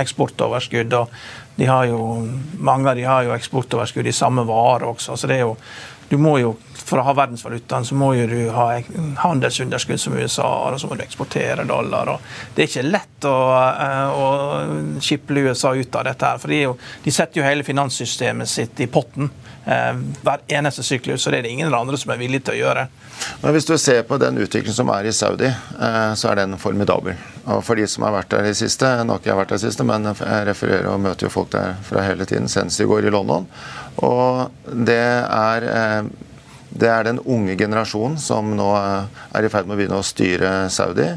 eksportoverskudd. 0.00 0.94
og 0.96 1.10
de 1.56 1.66
har 1.68 1.84
jo, 1.90 1.98
Mange 2.58 2.90
av 2.90 2.96
de 2.96 3.04
har 3.04 3.26
jo 3.26 3.34
eksportoverskudd 3.36 4.06
i 4.06 4.16
samme 4.16 4.46
vare 4.48 4.88
også. 4.88 5.16
så 5.16 5.28
det 5.28 5.36
er 5.36 5.44
jo 5.44 5.56
du 6.08 6.16
må 6.20 6.38
jo 6.38 6.56
for 6.86 7.00
å 7.02 7.06
ha 7.08 7.14
verdensvalutaen 7.18 7.86
så 7.86 7.96
må 7.98 8.12
jo 8.14 8.26
du 8.30 8.38
ha 8.54 8.66
handelsunderskudd 9.24 10.00
som 10.00 10.14
USA 10.14 10.46
har, 10.46 10.76
og 10.76 10.80
så 10.80 10.90
må 10.90 10.98
du 10.98 11.02
eksportere 11.02 11.66
dollar. 11.66 12.12
Det 12.54 12.62
er 12.62 12.70
ikke 12.70 12.86
lett 12.86 13.26
å, 13.26 13.36
eh, 13.72 14.14
å 14.14 15.00
skiple 15.02 15.48
USA 15.48 15.74
ut 15.74 15.98
av 15.98 16.06
dette. 16.06 16.26
her, 16.26 16.38
for 16.38 16.48
de, 16.54 16.60
jo, 16.62 16.76
de 17.02 17.10
setter 17.10 17.40
jo 17.40 17.46
hele 17.46 17.66
finanssystemet 17.66 18.48
sitt 18.48 18.80
i 18.80 18.86
potten 18.86 19.30
hver 19.66 20.42
eneste 20.46 20.84
syklus, 20.86 21.24
og 21.26 21.32
det 21.32 21.40
er 21.40 21.46
det 21.48 21.54
ingen 21.56 21.74
andre 21.74 21.98
som 21.98 22.12
er 22.14 22.20
villig 22.20 22.44
til 22.46 22.54
å 22.54 22.58
gjøre. 22.60 22.84
Men 23.42 23.54
Hvis 23.56 23.66
du 23.66 23.74
ser 23.78 24.04
på 24.06 24.18
den 24.22 24.38
utviklingen 24.38 24.76
som 24.76 24.92
er 24.94 25.08
i 25.08 25.12
Saudi, 25.12 25.48
eh, 25.48 26.12
så 26.14 26.30
er 26.30 26.42
den 26.42 26.54
formidabel. 26.58 27.16
Og 27.46 27.64
For 27.66 27.74
de 27.74 27.86
som 27.90 28.06
har 28.06 28.14
vært 28.14 28.30
der 28.30 28.50
i 28.50 28.54
siste, 28.54 28.86
nå 29.02 29.16
har 29.16 29.22
ikke 29.22 29.32
jeg 29.32 29.40
vært 29.40 29.54
der 29.54 29.60
i 29.60 29.64
siste, 29.64 29.88
men 29.88 30.06
jeg 30.12 30.46
refererer 30.50 30.86
og 30.92 31.02
møter 31.02 31.26
jo 31.26 31.34
folk 31.34 31.50
der 31.50 31.74
fra 31.88 32.06
hele 32.06 32.28
tiden, 32.28 32.46
senest 32.48 32.80
i 32.80 32.86
går 32.86 33.08
i 33.08 33.14
London. 33.14 33.48
Og 34.06 34.46
det 34.86 35.02
er 35.02 36.06
det 36.76 36.88
er 36.90 37.06
den 37.06 37.20
unge 37.24 37.54
generasjonen 37.56 38.18
som 38.20 38.50
nå 38.56 38.66
eh, 38.76 39.20
er 39.38 39.46
i 39.46 39.50
ferd 39.52 39.68
med 39.68 39.76
å 39.76 39.80
begynne 39.80 40.00
å 40.00 40.06
styre 40.06 40.50
Saudi. 40.72 41.08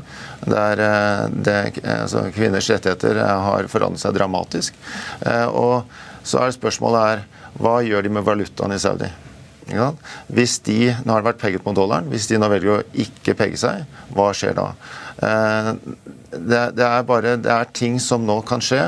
Der 0.45 0.83
eh, 0.85 1.23
det, 1.33 1.57
altså, 1.83 2.27
kvinners 2.35 2.69
rettigheter 2.71 3.19
eh, 3.19 3.33
har 3.47 3.67
forandret 3.71 4.03
seg 4.03 4.15
dramatisk. 4.15 4.77
Og 5.51 5.89
så 6.23 6.43
er 6.43 6.55
spørsmålet 6.55 7.07
her, 7.07 7.25
hva 7.60 7.80
gjør 7.84 8.06
de 8.06 8.13
med 8.15 8.26
valutaen 8.28 8.76
i 8.76 8.80
Saudi? 8.82 9.10
Hvis 10.34 10.58
de 10.65 10.80
nå 11.06 11.13
har 11.13 11.26
vært 11.26 11.41
pegget 11.41 11.65
mot 11.65 11.78
dollaren, 11.78 12.10
hvis 12.10 12.30
de 12.30 12.39
nå 12.41 12.50
velger 12.50 12.80
å 12.80 12.86
ikke 13.04 13.36
pegge 13.38 13.60
seg, 13.62 13.86
hva 14.15 14.32
skjer 14.34 14.56
da? 14.58 14.72
Det, 15.19 16.63
det, 16.78 16.86
er 16.88 17.06
bare, 17.06 17.36
det 17.41 17.52
er 17.54 17.72
ting 17.76 18.00
som 18.02 18.26
nå 18.26 18.39
kan 18.48 18.63
skje. 18.63 18.82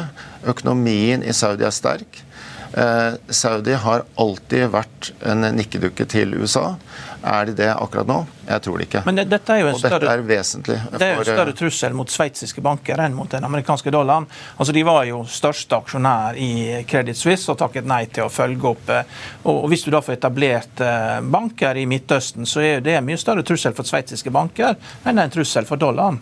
Økonomien 0.50 1.26
i 1.26 1.36
Saudi 1.38 1.68
er 1.68 1.76
sterk. 1.76 2.24
Eh, 2.72 3.18
Saudi 3.34 3.76
har 3.76 4.06
alltid 4.22 4.70
vært 4.72 5.12
en 5.28 5.44
nikkedukke 5.58 6.08
til 6.10 6.38
USA. 6.40 6.78
Er 7.24 7.46
de 7.46 7.54
det 7.54 7.70
akkurat 7.70 8.08
nå? 8.10 8.18
Jeg 8.48 8.62
tror 8.66 8.80
det 8.80 8.88
ikke. 8.88 9.02
Men 9.06 9.20
det, 9.20 9.26
dette 9.30 9.54
er 9.54 9.62
jo 9.62 9.68
en 9.70 9.76
og 9.78 9.82
større, 9.84 10.10
er 10.10 10.24
vesentlig. 10.26 10.78
Det 10.96 11.06
er 11.06 11.14
jo 11.14 11.22
en 11.22 11.28
større 11.28 11.54
trussel 11.58 11.94
mot 11.98 12.10
sveitsiske 12.10 12.64
banker 12.66 13.04
enn 13.04 13.14
mot 13.14 13.30
den 13.30 13.46
amerikanske 13.46 13.94
dollaren. 13.94 14.26
Altså, 14.58 14.74
De 14.74 14.84
var 14.88 15.06
jo 15.06 15.22
største 15.30 15.78
aksjonær 15.78 16.40
i 16.42 16.82
Credit 16.90 17.18
Suisse 17.18 17.52
og 17.54 17.60
takket 17.62 17.86
nei 17.86 18.04
til 18.10 18.26
å 18.26 18.34
følge 18.34 18.74
opp. 18.74 18.90
Eh, 18.90 19.22
og 19.46 19.70
Hvis 19.70 19.86
du 19.86 19.92
da 19.94 20.02
får 20.02 20.18
etablert 20.18 20.82
eh, 20.82 21.22
banker 21.22 21.78
i 21.78 21.86
Midtøsten, 21.90 22.50
så 22.50 22.66
er 22.66 22.82
det 22.82 22.98
en 22.98 23.06
mye 23.06 23.22
større 23.22 23.46
trussel 23.46 23.78
for 23.78 23.88
sveitsiske 23.88 24.34
banker 24.34 24.74
enn 24.74 25.16
det 25.16 25.20
er 25.22 25.28
en 25.28 25.34
trussel 25.38 25.68
for 25.70 25.82
dollaren. 25.82 26.18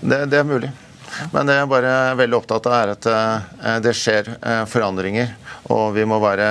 Det, 0.00 0.24
det 0.32 0.40
er 0.40 0.48
mulig. 0.48 0.72
Men 1.32 1.48
det 1.48 1.56
jeg 1.56 1.64
er 1.66 1.70
bare 1.70 1.94
veldig 2.18 2.36
opptatt 2.38 2.68
av, 2.68 2.76
er 2.78 2.92
at 2.94 3.08
eh, 3.12 3.78
det 3.84 3.94
skjer 3.96 4.32
eh, 4.38 4.62
forandringer. 4.70 5.34
Og 5.74 5.92
vi 5.96 6.04
må 6.08 6.20
være 6.22 6.48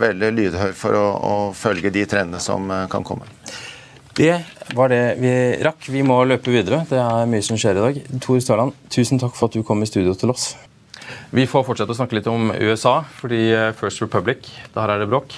veldig 0.00 0.30
lydhør 0.34 0.74
for 0.78 0.98
å, 0.98 1.04
å 1.14 1.34
følge 1.56 1.92
de 1.94 2.04
trendene 2.10 2.42
som 2.42 2.70
eh, 2.70 2.86
kan 2.92 3.06
komme. 3.06 3.28
Det 4.14 4.34
var 4.78 4.92
det 4.92 5.16
vi 5.18 5.32
rakk. 5.66 5.88
Vi 5.90 6.04
må 6.06 6.20
løpe 6.28 6.52
videre. 6.54 6.84
Det 6.90 7.00
er 7.02 7.30
mye 7.30 7.42
som 7.42 7.58
skjer 7.58 7.80
i 7.80 7.82
dag. 7.82 7.98
Tor 8.22 8.38
Starland, 8.42 8.76
tusen 8.94 9.18
takk 9.22 9.34
for 9.34 9.50
at 9.50 9.58
du 9.58 9.66
kom 9.66 9.82
i 9.82 9.90
studio 9.90 10.14
til 10.18 10.30
oss. 10.34 10.52
Vi 11.34 11.48
får 11.50 11.66
fortsette 11.66 11.90
å 11.90 11.98
snakke 11.98 12.20
litt 12.20 12.30
om 12.30 12.52
USA, 12.54 13.00
fordi 13.18 13.48
First 13.76 14.04
Republic, 14.04 14.46
der 14.76 14.94
er 14.94 15.02
det 15.02 15.10
bråk. 15.10 15.34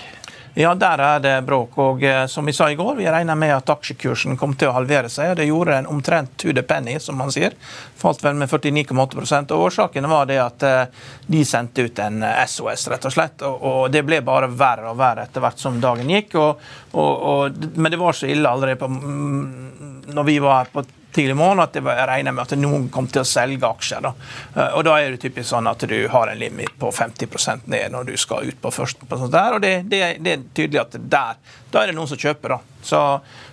Ja, 0.58 0.70
der 0.74 0.98
er 1.04 1.18
det 1.20 1.34
bråk. 1.44 1.74
Og 1.84 2.02
eh, 2.02 2.22
som 2.32 2.46
vi 2.48 2.52
sa 2.56 2.70
i 2.72 2.78
går, 2.78 2.94
vi 2.96 3.10
regner 3.12 3.36
med 3.36 3.52
at 3.52 3.68
aksjekursen 3.74 4.38
kom 4.40 4.54
til 4.56 4.70
å 4.70 4.76
halvere 4.78 5.10
seg. 5.12 5.34
og 5.34 5.36
Det 5.36 5.44
gjorde 5.50 5.74
den 5.76 5.88
omtrent 5.92 6.32
to 6.40 6.54
the 6.56 6.62
penny, 6.64 6.94
som 6.96 7.18
man 7.20 7.28
sier. 7.34 7.52
Falt 8.00 8.24
vel 8.24 8.38
med 8.40 8.48
49,8% 8.48 9.52
og 9.52 9.66
Årsaken 9.66 10.08
var 10.08 10.30
det 10.30 10.38
at 10.40 10.64
eh, 10.64 11.04
de 11.28 11.42
sendte 11.44 11.84
ut 11.84 12.00
en 12.00 12.24
SOS, 12.24 12.86
rett 12.88 13.04
og 13.04 13.12
slett. 13.12 13.44
Og 13.44 13.92
det 13.92 14.00
ble 14.08 14.22
bare 14.24 14.48
verre 14.48 14.94
og 14.94 14.96
verre 14.96 15.26
etter 15.28 15.44
hvert 15.44 15.60
som 15.60 15.76
dagen 15.82 16.08
gikk. 16.16 16.38
Og, 16.40 16.64
og, 16.96 17.12
og, 17.34 17.68
men 17.76 17.92
det 17.92 18.00
var 18.00 18.16
så 18.16 18.32
ille 18.32 18.48
allerede 18.48 18.80
på, 18.80 18.88
mm, 18.88 20.08
når 20.16 20.30
vi 20.30 20.38
var 20.40 20.62
her 20.62 20.72
på 20.72 20.86
tidlig 21.16 21.36
morgen 21.38 21.62
at 21.64 21.76
jeg 21.76 22.08
regner 22.10 22.34
med 22.36 22.44
at 22.44 22.58
noen 22.60 22.88
kom 22.92 23.08
til 23.10 23.22
å 23.22 23.28
selge 23.28 23.68
aksjer. 23.68 24.04
Da. 24.04 24.12
Eh, 24.54 24.76
og 24.78 24.86
da 24.88 24.96
er 25.00 25.14
det 25.14 25.22
typisk 25.24 25.48
sånn 25.50 25.70
at 25.70 25.84
du 25.88 25.96
har 26.12 26.32
en 26.32 26.40
limit 26.40 26.76
på 26.80 26.92
50 26.92 27.66
ned 27.72 27.92
når 27.94 28.10
du 28.10 28.14
skal 28.20 28.50
ut 28.50 28.60
på 28.62 28.72
først. 28.74 29.06
Og 29.08 29.60
det, 29.62 29.74
det, 29.90 30.02
det, 30.20 30.36
er 30.36 30.46
tydelig 30.52 30.82
at 30.84 30.98
der, 31.00 31.40
da 31.72 31.82
er 31.82 31.90
det 31.90 31.98
noen 31.98 32.10
som 32.10 32.20
kjøper. 32.20 32.56
da. 32.56 32.76
Så, 32.86 33.02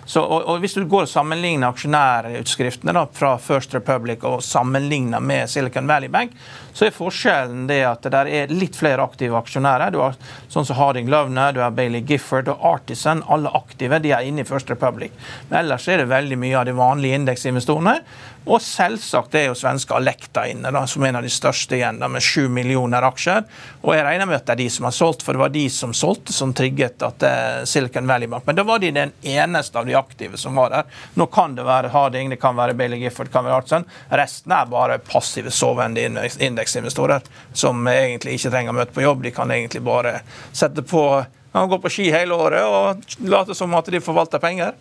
så, 0.06 0.20
og, 0.20 0.42
og, 0.42 0.58
Hvis 0.60 0.74
du 0.76 0.84
går 0.88 1.06
og 1.06 1.10
sammenligner 1.10 1.72
aksjonærutskriftene 1.72 2.92
da, 2.96 3.06
fra 3.12 3.34
First 3.40 3.74
Republic 3.74 4.24
og 4.28 4.42
sammenligner 4.44 5.22
med 5.24 5.50
Silicon 5.50 5.88
Valley 5.88 6.12
Bank, 6.12 6.34
så 6.74 6.88
er 6.88 6.94
forskjellen 6.96 7.68
det 7.70 7.80
at 7.86 8.04
det 8.10 8.20
er 8.34 8.52
litt 8.52 8.76
flere 8.76 9.04
aktive 9.04 9.38
aksjonærer. 9.38 9.94
Du 9.94 10.00
har 10.02 10.18
sånn 10.52 10.66
som 10.66 10.76
Harding 10.76 11.08
Lovner, 11.12 11.54
du 11.54 11.62
har 11.62 11.74
Bailey 11.74 12.04
Gifford 12.04 12.50
og 12.52 12.64
Artisan. 12.74 13.22
Alle 13.30 13.52
aktive 13.54 14.00
de 14.02 14.12
er 14.12 14.26
inne 14.28 14.44
i 14.44 14.48
First 14.48 14.72
Republic. 14.72 15.14
Men 15.48 15.62
ellers 15.62 15.88
er 15.88 16.02
det 16.02 16.10
veldig 16.12 16.40
mye 16.42 16.58
av 16.60 16.68
de 16.68 16.76
vanlige 16.76 17.20
indeksinvestorene. 17.22 18.00
Og 18.44 18.60
selvsagt 18.60 19.34
er 19.38 19.46
jo 19.48 19.56
svenske 19.56 19.94
Alekta 19.96 20.44
inne, 20.50 20.68
da, 20.74 20.82
som 20.88 21.04
en 21.04 21.16
av 21.16 21.24
de 21.24 21.30
største 21.32 21.78
igjen, 21.78 21.98
da, 22.00 22.10
med 22.12 22.22
sju 22.24 22.48
millioner 22.52 23.06
aksjer. 23.08 23.46
Og 23.82 23.94
jeg 23.96 24.04
regner 24.04 24.28
med 24.28 24.36
at 24.36 24.46
det 24.48 24.56
er 24.56 24.62
de 24.64 24.66
som 24.74 24.88
har 24.88 24.96
solgt, 24.96 25.24
for 25.24 25.36
det 25.36 25.40
var 25.40 25.54
de 25.54 25.64
som 25.72 25.94
solgte 25.96 26.34
som 26.36 26.52
trigget 26.56 27.04
at 27.06 27.24
eh, 27.24 27.44
er 27.64 27.68
Silicon 27.68 28.08
Valley 28.08 28.28
Bank. 28.28 28.44
Men 28.46 28.58
da 28.58 28.66
var 28.68 28.82
de 28.82 28.92
den 28.94 29.14
eneste 29.22 29.80
av 29.80 29.88
de 29.88 29.96
aktive 29.96 30.40
som 30.40 30.60
var 30.60 30.74
der. 30.74 30.90
Nå 31.16 31.28
kan 31.32 31.56
det 31.56 31.64
være 31.64 31.92
Harding, 31.94 32.32
det 32.34 32.40
kan 32.42 32.56
være 32.58 32.76
Bailey 32.76 33.00
Gifford, 33.00 33.30
det 33.30 33.36
kan 33.36 33.46
være 33.48 33.62
Artsen. 33.62 33.88
Resten 34.12 34.52
er 34.52 34.68
bare 34.68 35.00
passive, 35.00 35.52
sovende 35.54 36.04
indeksinvestorer 36.38 37.24
som 37.52 37.80
egentlig 37.88 38.36
ikke 38.36 38.52
trenger 38.52 38.74
å 38.74 38.78
møte 38.82 38.96
på 38.96 39.06
jobb. 39.06 39.24
De 39.24 39.32
kan 39.34 39.50
egentlig 39.54 39.84
bare 39.84 40.18
sette 40.52 40.84
på 40.84 41.06
gå 41.54 41.78
på 41.78 41.90
ski 41.92 42.08
hele 42.10 42.34
året 42.34 42.64
og 42.66 43.20
late 43.30 43.54
som 43.54 43.74
at 43.78 43.86
de 43.86 44.00
forvalter 44.02 44.42
penger. 44.42 44.74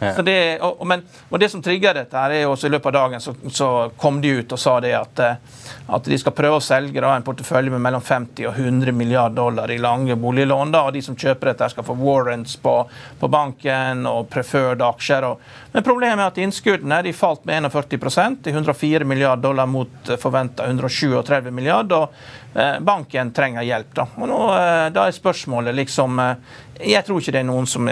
Det, 0.00 0.58
og, 0.60 0.86
men, 0.86 1.02
og, 1.28 1.38
det 1.40 1.48
som 1.52 1.62
trigger 1.62 1.94
dette, 1.96 2.18
her 2.18 2.34
er 2.34 2.42
jo 2.44 2.52
også 2.54 2.68
i 2.68 2.72
løpet 2.74 2.90
av 2.90 2.94
dagen 2.96 3.22
så, 3.22 3.34
så 3.52 3.68
kom 4.00 4.20
de 4.22 4.32
ut 4.40 4.54
og 4.54 4.60
sa 4.60 4.76
det 4.82 4.92
at, 4.96 5.22
eh, 5.22 5.62
at 5.96 6.10
de 6.10 6.18
skal 6.20 6.34
prøve 6.36 6.58
å 6.58 6.64
selge 6.64 7.02
da, 7.02 7.14
en 7.14 7.26
portefølje 7.26 7.72
med 7.74 7.82
mellom 7.84 8.04
50 8.04 8.48
og 8.50 8.58
100 8.58 8.94
milliarder 8.96 9.36
dollar 9.38 9.70
i 9.70 9.78
lange 9.82 10.16
boliglån. 10.20 10.74
Da, 10.74 10.84
og 10.88 10.94
De 10.96 11.02
som 11.04 11.16
kjøper 11.18 11.52
dette, 11.52 11.70
skal 11.72 11.86
få 11.86 11.96
warrants 11.98 12.56
på, 12.62 12.76
på 13.20 13.30
banken 13.32 14.06
og 14.10 14.28
preferred 14.32 14.82
aksjer. 14.84 15.28
Og, 15.30 15.42
men 15.74 15.86
problemet 15.86 16.22
er 16.22 16.32
at 16.32 16.40
innskuddene 16.42 17.02
de 17.06 17.14
falt 17.16 17.44
med 17.48 17.68
41% 17.70 18.42
til 18.44 18.56
104 18.56 19.08
milliarder 19.08 19.44
dollar 19.44 19.70
mot 19.70 20.14
forventa 20.20 20.68
137 20.70 21.52
milliarder. 21.54 22.08
og 22.08 22.42
banken 22.80 23.32
trenger 23.34 23.62
hjelp. 23.66 23.94
Da. 23.94 24.06
Og 24.16 24.28
nå, 24.30 24.40
eh, 24.54 24.86
da 24.94 25.06
er 25.08 25.16
spørsmålet 25.16 25.74
liksom 25.74 26.18
eh, 26.22 26.36
Jeg 26.84 27.06
tror 27.06 27.20
ikke 27.20 27.32
det 27.34 27.40
er 27.40 27.46
noen 27.46 27.66
som 27.70 27.86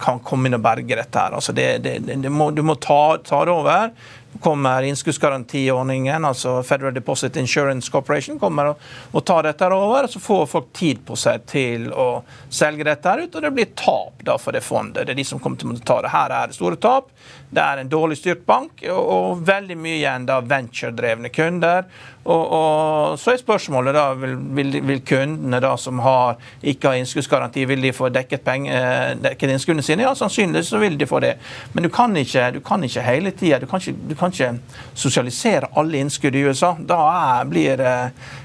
kan 0.00 0.22
komme 0.24 0.48
inn 0.48 0.56
og 0.56 0.62
berge 0.64 0.96
dette. 0.96 1.18
her. 1.18 1.36
Altså 1.36 1.52
det, 1.52 1.66
det, 1.84 1.98
det 2.08 2.32
må, 2.32 2.50
du 2.50 2.62
må 2.64 2.78
ta, 2.80 3.18
ta 3.24 3.44
det 3.44 3.52
over 3.52 3.92
kommer 4.40 4.82
innskuddsgarantiordningen, 4.82 6.24
altså 6.24 6.62
Federal 6.62 6.94
Deposit 6.94 7.36
Insurance 7.36 7.90
Corporation, 7.90 8.38
kommer 8.38 8.72
og, 8.72 8.84
og 9.12 9.24
tar 9.26 9.42
dette 9.48 9.66
over. 9.74 10.06
Så 10.06 10.20
får 10.20 10.46
folk 10.46 10.72
tid 10.76 11.02
på 11.06 11.16
seg 11.18 11.44
til 11.50 11.90
å 11.92 12.22
selge 12.48 12.86
dette 12.86 13.16
ut, 13.24 13.34
og 13.34 13.42
det 13.42 13.52
blir 13.56 13.72
tap 13.74 14.22
da 14.24 14.38
for 14.38 14.56
det 14.56 14.62
fondet. 14.64 15.06
Det 15.06 15.14
er 15.16 15.20
de 15.20 15.26
som 15.26 15.42
kommer 15.42 15.60
til 15.60 15.74
å 15.74 15.80
ta 15.82 16.00
det. 16.04 16.14
Her 16.14 16.36
er 16.36 16.50
det 16.50 16.58
store 16.58 16.78
tap. 16.80 17.10
Det 17.50 17.62
er 17.62 17.80
en 17.80 17.90
dårlig 17.90 18.16
styrt 18.20 18.44
bank, 18.46 18.84
og, 18.86 19.00
og 19.10 19.40
veldig 19.46 19.76
mye 19.78 19.96
igjen 19.98 20.26
da 20.28 20.38
venturedrevne 20.46 21.32
kunder. 21.34 21.88
Og, 22.24 22.52
og, 22.52 23.18
Så 23.18 23.32
er 23.32 23.40
spørsmålet 23.40 23.96
da, 23.96 24.04
vil, 24.14 24.36
vil, 24.56 24.76
vil, 24.86 25.00
kundene 25.06 25.58
da 25.62 25.72
som 25.80 25.98
har, 26.04 26.38
ikke 26.62 26.92
har 26.92 27.00
innskuddsgaranti, 27.00 27.64
vil 27.66 27.82
de 27.82 27.92
få 27.96 28.10
dekket, 28.12 28.44
penger, 28.46 28.76
eh, 28.76 29.16
dekket 29.24 29.54
innskuddene 29.54 29.82
sine? 29.82 30.06
Ja, 30.06 30.14
sannsynligvis 30.14 30.70
så 30.70 30.78
vil 30.78 30.98
de 31.00 31.08
få 31.10 31.22
det. 31.24 31.34
Men 31.72 31.88
du 31.88 31.90
kan 31.90 32.14
ikke, 32.16 32.50
du 32.54 32.60
kan 32.60 32.84
ikke 32.86 33.06
hele 33.08 33.34
tida. 33.34 33.58
Du, 33.58 33.66
du, 33.66 34.14
kan 34.14 34.30
ikke 34.30 34.52
sosialisere 34.94 35.72
alle 35.80 36.04
innskudd 36.04 36.38
i 36.38 36.44
USA. 36.46 36.76
Da 36.78 37.00
er, 37.10 37.50
blir 37.50 37.80
det 37.80 37.96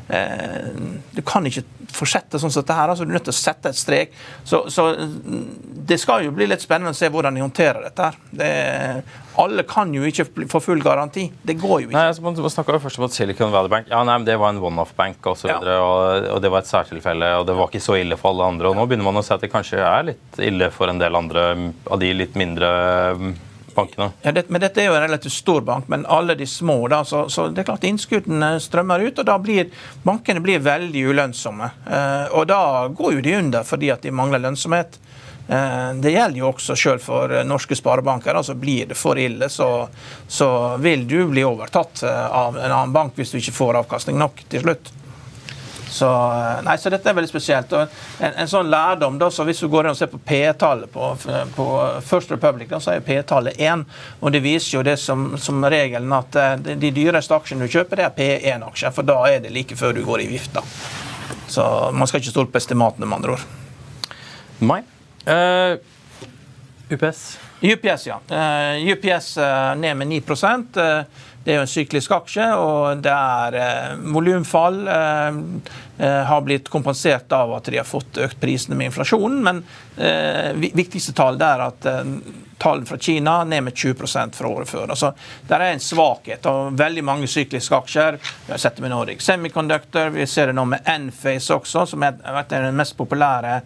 eh, 0.10 0.72
Du 1.15 1.22
kan 1.22 1.46
ikke 1.46 1.65
fortsette 1.95 2.41
sånn 2.41 2.53
som 2.53 2.63
dette 2.63 2.77
her. 2.77 2.91
altså 2.91 3.05
Du 3.05 3.13
er 3.13 3.19
nødt 3.19 3.27
til 3.29 3.36
å 3.36 3.38
sette 3.38 3.71
et 3.71 3.79
strek. 3.79 4.15
Så, 4.43 4.65
så, 4.73 4.89
det 5.89 5.99
skal 6.01 6.25
jo 6.27 6.34
bli 6.36 6.49
litt 6.49 6.63
spennende 6.63 6.93
å 6.95 6.97
se 6.97 7.10
hvordan 7.12 7.38
de 7.38 7.45
håndterer 7.45 7.88
dette. 7.88 8.10
her. 8.10 8.19
Det, 8.31 8.49
alle 9.41 9.65
kan 9.67 9.91
jo 9.93 10.05
ikke 10.08 10.47
få 10.51 10.62
full 10.63 10.84
garanti. 10.84 11.25
Det 11.43 11.58
går 11.60 11.81
jo 11.84 11.89
ikke. 11.89 11.97
Nei, 11.97 12.05
altså, 12.12 12.23
Man 12.23 12.38
snakka 12.38 12.79
først 12.84 12.99
om 13.01 13.08
at 13.08 13.15
Silicon 13.15 13.51
Valley 13.53 13.71
Bank 13.71 13.89
ja, 13.91 14.03
nei, 14.08 14.17
men 14.19 14.27
det 14.27 14.38
var 14.39 14.53
en 14.53 14.62
one-off-bank 14.63 15.27
osv. 15.31 15.49
Ja. 15.51 15.60
Og, 15.79 16.29
og 16.36 16.43
det 16.43 16.51
var 16.53 16.63
et 16.63 16.71
særtilfelle, 16.71 17.34
og 17.39 17.47
det 17.49 17.58
var 17.58 17.71
ikke 17.71 17.84
så 17.84 17.97
ille 17.99 18.19
for 18.19 18.34
alle 18.34 18.51
andre. 18.53 18.71
Og 18.71 18.79
nå 18.79 18.88
begynner 18.88 19.10
man 19.10 19.19
å 19.19 19.25
se 19.25 19.36
at 19.36 19.43
det 19.43 19.51
kanskje 19.53 19.81
er 19.84 20.08
litt 20.13 20.39
ille 20.43 20.71
for 20.73 20.91
en 20.91 21.01
del 21.01 21.19
andre 21.19 21.49
av 21.89 21.99
de 22.01 22.13
litt 22.15 22.38
mindre 22.39 22.71
bankene. 23.76 24.10
Ja, 24.24 24.32
det, 24.36 24.48
men 24.50 24.64
Dette 24.64 24.82
er 24.82 24.90
jo 24.90 24.96
en 24.98 25.06
relativt 25.06 25.36
stor 25.36 25.62
bank, 25.66 25.90
men 25.92 26.06
alle 26.06 26.36
de 26.36 26.48
små. 26.48 26.78
Da, 26.92 27.04
så, 27.06 27.26
så 27.30 27.48
det 27.52 27.64
er 27.64 27.70
klart 27.70 27.88
Innskuddene 27.88 28.56
strømmer 28.64 29.04
ut, 29.06 29.20
og 29.20 29.28
da 29.28 29.38
blir 29.42 29.70
bankene 30.04 30.44
blir 30.44 30.64
veldig 30.66 31.06
ulønnsomme. 31.12 31.72
Eh, 31.86 32.26
og 32.36 32.48
Da 32.48 32.62
går 32.88 33.18
jo 33.18 33.26
de 33.26 33.38
under 33.40 33.64
fordi 33.68 33.92
at 33.94 34.06
de 34.06 34.14
mangler 34.16 34.44
lønnsomhet. 34.44 35.00
Eh, 35.48 35.94
det 36.02 36.14
gjelder 36.16 36.40
jo 36.40 36.50
også 36.50 36.76
selv 36.80 37.04
for 37.06 37.32
norske 37.46 37.78
sparebanker. 37.78 38.34
altså 38.34 38.56
Blir 38.58 38.90
det 38.90 38.98
for 38.98 39.20
ille, 39.20 39.50
så, 39.50 39.88
så 40.28 40.78
vil 40.82 41.08
du 41.08 41.26
bli 41.30 41.46
overtatt 41.46 42.04
eh, 42.04 42.28
av 42.28 42.58
en 42.58 42.72
annen 42.72 42.96
bank 42.96 43.18
hvis 43.20 43.34
du 43.34 43.40
ikke 43.42 43.60
får 43.60 43.82
avkastning 43.84 44.20
nok 44.22 44.46
til 44.50 44.66
slutt. 44.66 44.94
Så, 45.95 46.31
eh, 46.31 46.63
nei, 46.63 46.75
så 46.77 46.91
dette 46.91 47.08
er 47.08 47.15
veldig 47.15 47.29
spesielt. 47.29 47.71
Og 47.71 47.86
en, 48.19 48.34
en 48.43 48.49
sånn 48.51 48.67
lærdom, 48.67 49.15
da, 49.21 49.29
så 49.31 49.45
Hvis 49.47 49.62
du 49.63 49.69
går 49.71 49.88
inn 49.88 49.93
og 49.93 49.99
ser 49.99 50.10
på 50.12 50.19
P-tallet 50.19 50.91
på, 50.91 51.12
på, 51.55 51.67
First 52.03 52.34
Republic, 52.36 52.67
da, 52.73 52.81
så 52.84 52.95
er 52.95 53.05
P-tallet 53.05 53.55
1. 53.62 53.86
Og 54.19 54.34
det 54.36 54.43
viser 54.43 54.75
jo 54.75 54.84
det 54.84 54.97
som, 54.99 55.27
som 55.39 55.63
regelen 55.71 56.12
at 56.17 56.36
eh, 56.41 56.58
de, 56.65 56.75
de 56.81 56.91
dyreste 56.97 57.38
aksjene 57.38 57.63
du 57.63 57.71
kjøper, 57.71 58.01
det 58.01 58.10
er 58.10 58.17
P1-aksjer. 58.19 58.95
For 58.97 59.08
da 59.08 59.21
er 59.29 59.39
det 59.45 59.53
like 59.55 59.77
før 59.79 59.95
du 59.95 60.03
går 60.03 60.25
i 60.25 60.29
vifta. 60.34 60.65
Så 61.47 61.63
man 61.95 62.12
skal 62.12 62.19
ikke 62.19 62.34
stole 62.34 62.51
på 62.51 62.60
estimatene, 62.60 63.08
med 63.08 63.21
andre 63.21 63.38
ord. 63.38 63.47
Nei. 64.65 64.81
Uh, 65.25 65.77
UPS? 66.91 67.23
UPS, 67.63 68.10
ja. 68.10 68.19
Uh, 68.27 68.91
UPS 68.91 69.38
uh, 69.39 69.71
ned 69.79 69.95
med 70.01 70.12
9 70.12 70.19
uh, 70.75 71.23
det 71.45 71.53
er 71.53 71.60
jo 71.60 71.65
en 71.67 71.69
syklisk 71.69 72.13
aksje, 72.15 72.45
og 72.58 73.03
det 73.05 73.13
er 73.13 73.58
eh, 73.62 73.91
volumfall. 74.15 74.79
Eh, 74.89 75.36
eh, 76.01 76.21
har 76.25 76.41
blitt 76.41 76.71
kompensert 76.73 77.31
av 77.38 77.53
at 77.60 77.69
de 77.69 77.77
har 77.77 77.86
fått 77.86 78.17
økt 78.25 78.39
prisene 78.41 78.77
med 78.79 78.89
inflasjonen. 78.89 79.43
Men 79.45 79.62
eh, 80.01 80.58
viktigste 80.73 81.13
tall 81.17 81.38
er 81.38 81.67
at 81.67 81.86
eh, 81.91 82.01
tallene 82.58 82.86
fra 82.86 82.98
Kina 82.98 83.44
ned 83.44 83.63
med 83.63 83.74
20% 83.74 84.36
fra 84.36 84.48
året 84.48 84.70
før. 84.70 84.89
Altså, 84.89 85.12
det 85.48 85.56
er 85.58 85.65
en 85.74 85.84
svakhet 85.84 86.46
og 86.50 86.78
veldig 86.80 87.04
mange 87.06 87.28
sykliske 87.30 87.76
aksjer. 87.76 88.20
Vi 88.46 88.54
har 88.54 88.62
sett 88.62 88.78
det 88.78 88.86
med 88.86 88.94
Nordic 88.94 89.22
Semiconductor, 89.26 90.10
vi 90.15 90.28
ser 90.28 90.52
det 90.52 90.56
nå 90.58 90.65
med 90.70 90.88
Enphase 90.89 91.56
også, 91.56 91.86
som 91.89 92.06
er 92.06 92.18
den 92.50 92.76
mest 92.78 92.96
populære 92.98 93.60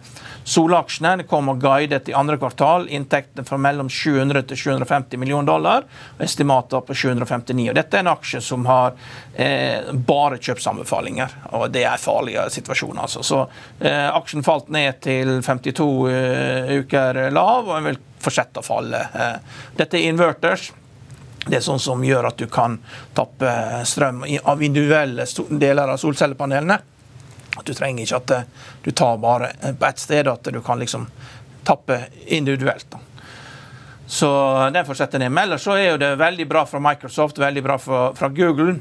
solaksjene. 0.44 1.16
Det 1.22 1.28
kommer 1.30 1.58
guidet 1.60 2.08
i 2.08 2.16
andre 2.16 2.38
kvartal. 2.40 2.88
Inntektene 2.88 3.44
fra 3.46 3.58
mellom 3.60 3.90
700 3.90 4.42
til 4.50 4.62
750 4.64 5.20
millioner 5.20 5.46
dollar. 5.46 5.86
og 6.18 6.24
Estimater 6.24 6.84
på 6.86 6.94
759. 6.94 7.68
Og 7.70 7.78
dette 7.78 7.98
er 7.98 8.04
en 8.04 8.12
aksje 8.12 8.42
som 8.44 8.66
har 8.66 8.94
eh, 9.34 9.90
bare 9.94 10.40
kjøpsanbefalinger, 10.40 11.36
og 11.56 11.70
det 11.74 11.84
er 11.86 12.00
farlige 12.00 12.48
situasjoner. 12.50 13.02
Altså. 13.06 13.22
Så 13.22 13.40
eh, 13.78 14.08
aksjen 14.10 14.46
falt 14.46 14.70
ned 14.72 15.00
til 15.04 15.38
52 15.46 15.90
eh, 16.10 16.78
uker 16.80 17.26
lav, 17.34 17.68
og 17.68 17.76
en 17.78 17.90
vil 17.90 18.00
fortsette 18.20 18.60
å 18.60 18.66
falle. 18.66 19.00
Eh, 19.14 19.58
dette 19.76 19.98
er 19.98 20.10
inverters. 20.10 20.70
Det 21.46 21.56
er 21.56 21.64
sånn 21.64 21.80
som 21.80 22.04
gjør 22.04 22.28
at 22.28 22.40
du 22.40 22.46
kan 22.52 22.76
tappe 23.16 23.50
strøm 23.88 24.24
av 24.44 24.62
individuelle 24.62 25.24
deler 25.48 25.94
av 25.94 26.00
solcellepanelene. 26.00 26.78
Du 27.64 27.72
trenger 27.74 28.04
ikke 28.04 28.20
at 28.20 28.34
eh, 28.36 28.48
du 28.84 28.90
tar 28.92 29.20
bare 29.22 29.52
på 29.72 29.88
ett 29.88 30.02
sted, 30.02 30.28
at 30.28 30.52
du 30.52 30.60
kan 30.64 30.80
liksom 30.80 31.08
tappe 31.64 32.02
individuelt. 32.26 32.96
Så 34.10 34.28
den 34.74 34.86
fortsetter 34.86 35.22
ned. 35.22 35.30
Men 35.30 35.44
ellers 35.46 35.62
så 35.62 35.76
er 35.78 35.92
jo 35.92 35.98
det 36.02 36.16
veldig 36.18 36.48
bra 36.50 36.64
fra 36.66 36.80
Microsoft, 36.82 37.38
veldig 37.38 37.62
bra 37.62 37.76
fra 37.78 38.28
Google. 38.34 38.80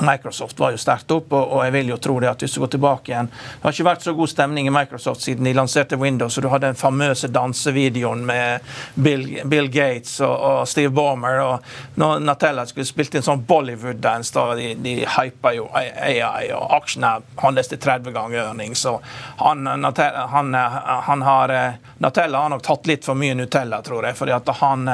Microsoft 0.00 0.58
var 0.60 0.74
jo 0.74 0.80
sterkt 0.80 1.10
opp, 1.14 1.32
og, 1.32 1.64
jeg 1.64 1.72
vil 1.72 1.92
jo 1.94 1.96
tro 2.02 2.18
det 2.20 2.28
at 2.30 2.42
hvis 2.44 2.56
du 2.56 2.60
går 2.60 2.72
tilbake 2.74 3.12
igjen 3.12 3.30
Det 3.30 3.62
har 3.62 3.74
ikke 3.74 3.86
vært 3.88 4.04
så 4.04 4.14
god 4.16 4.30
stemning 4.30 4.68
i 4.68 4.74
Microsoft 4.74 5.24
siden 5.24 5.48
de 5.48 5.54
lanserte 5.56 5.96
Windows, 5.96 6.36
og 6.36 6.44
du 6.44 6.50
hadde 6.52 6.70
den 6.70 6.78
famøse 6.78 7.30
dansevideoen 7.32 8.24
med 8.26 8.66
Bill, 8.94 9.24
Bill 9.48 9.70
Gates 9.72 10.18
og, 10.20 10.34
og, 10.34 10.68
Steve 10.68 10.92
Ballmer. 10.94 11.40
og 11.40 11.98
når 12.00 12.20
Natella 12.26 12.66
skulle 12.66 12.88
spilt 12.88 13.16
inn 13.16 13.24
sånn 13.24 13.44
Bollywood-dance, 13.48 14.34
da 14.34 14.54
de, 14.58 14.74
de 14.82 14.96
hypa 15.16 15.54
jo 15.56 15.68
AI, 15.72 16.50
og 16.54 16.76
aksjene 16.76 17.14
handles 17.40 17.70
til 17.72 17.80
30 17.80 18.12
ganger 18.12 18.42
earnings. 18.44 18.82
Så 18.84 18.98
han, 19.40 19.64
Natella, 19.80 20.26
han, 20.32 20.54
han 21.08 21.24
har 21.24 21.54
Natella 21.98 22.42
har 22.42 22.52
nok 22.52 22.64
tatt 22.66 22.86
litt 22.90 23.06
for 23.06 23.16
mye 23.18 23.34
Nutella, 23.34 23.80
tror 23.82 24.04
jeg. 24.04 24.16
fordi 24.18 24.34
at 24.36 24.48
han, 24.60 24.84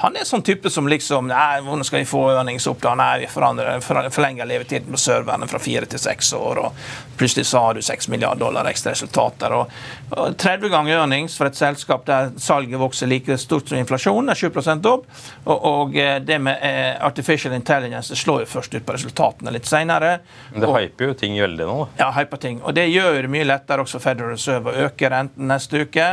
han 0.00 0.16
er 0.16 0.28
sånn 0.28 0.44
type 0.46 0.70
som 0.72 0.88
liksom 0.88 1.28
Nei, 1.30 1.60
hvordan 1.62 1.84
skal 1.86 2.00
vi 2.00 2.08
få 2.08 2.24
earnings 2.32 2.66
opp 2.70 2.80
da? 2.82 2.94
Nei, 2.98 3.10
vi 3.24 3.28
forandrer, 3.30 3.82
forandrer 3.84 4.14
forlenger 4.30 4.46
levetiden 4.46 4.92
på 4.92 4.98
serverne 4.98 5.46
fra 5.48 5.58
fire 5.58 5.86
til 5.86 5.98
seks 5.98 6.32
år. 6.32 6.58
og 6.58 6.72
Plutselig 7.18 7.46
så 7.46 7.58
har 7.58 7.74
du 7.74 7.82
seks 7.82 8.08
milliarder 8.08 8.40
dollar 8.40 8.64
ekstra 8.70 8.92
resultater. 8.92 9.52
Og, 9.52 9.70
og 10.10 10.36
30 10.38 10.70
ganger 10.70 11.00
earnings 11.00 11.36
for 11.36 11.46
et 11.46 11.56
selskap 11.56 12.06
der 12.06 12.30
salget 12.38 12.78
vokser 12.78 13.06
like 13.06 13.36
stort 13.38 13.68
som 13.68 13.78
inflasjonen, 13.78 14.30
er 14.30 14.34
7 14.34 14.46
opp. 14.86 15.06
Og, 15.44 15.64
og, 15.64 15.96
eh, 15.96 16.20
det 16.20 16.38
med 16.38 16.58
eh, 16.62 17.04
artificial 17.04 17.54
intelligence 17.54 18.16
slår 18.16 18.44
jo 18.44 18.46
først 18.46 18.74
ut 18.74 18.86
på 18.86 18.94
resultatene 18.94 19.50
litt 19.50 19.66
senere. 19.66 20.20
Men 20.52 20.62
det 20.62 20.70
hyper 20.76 21.10
jo 21.10 21.14
ting 21.14 21.40
veldig 21.40 21.66
nå? 21.66 21.88
Ja, 21.98 22.12
hyper 22.14 22.38
ting. 22.38 22.62
Og 22.62 22.74
det 22.74 22.86
gjør 22.90 23.22
det 23.22 23.30
mye 23.32 23.48
lettere 23.48 23.82
også 23.82 24.00
Federal 24.00 24.36
Reserve 24.36 24.70
å 24.70 24.86
øke 24.86 25.10
renten 25.10 25.50
neste 25.50 25.82
uke. 25.82 26.12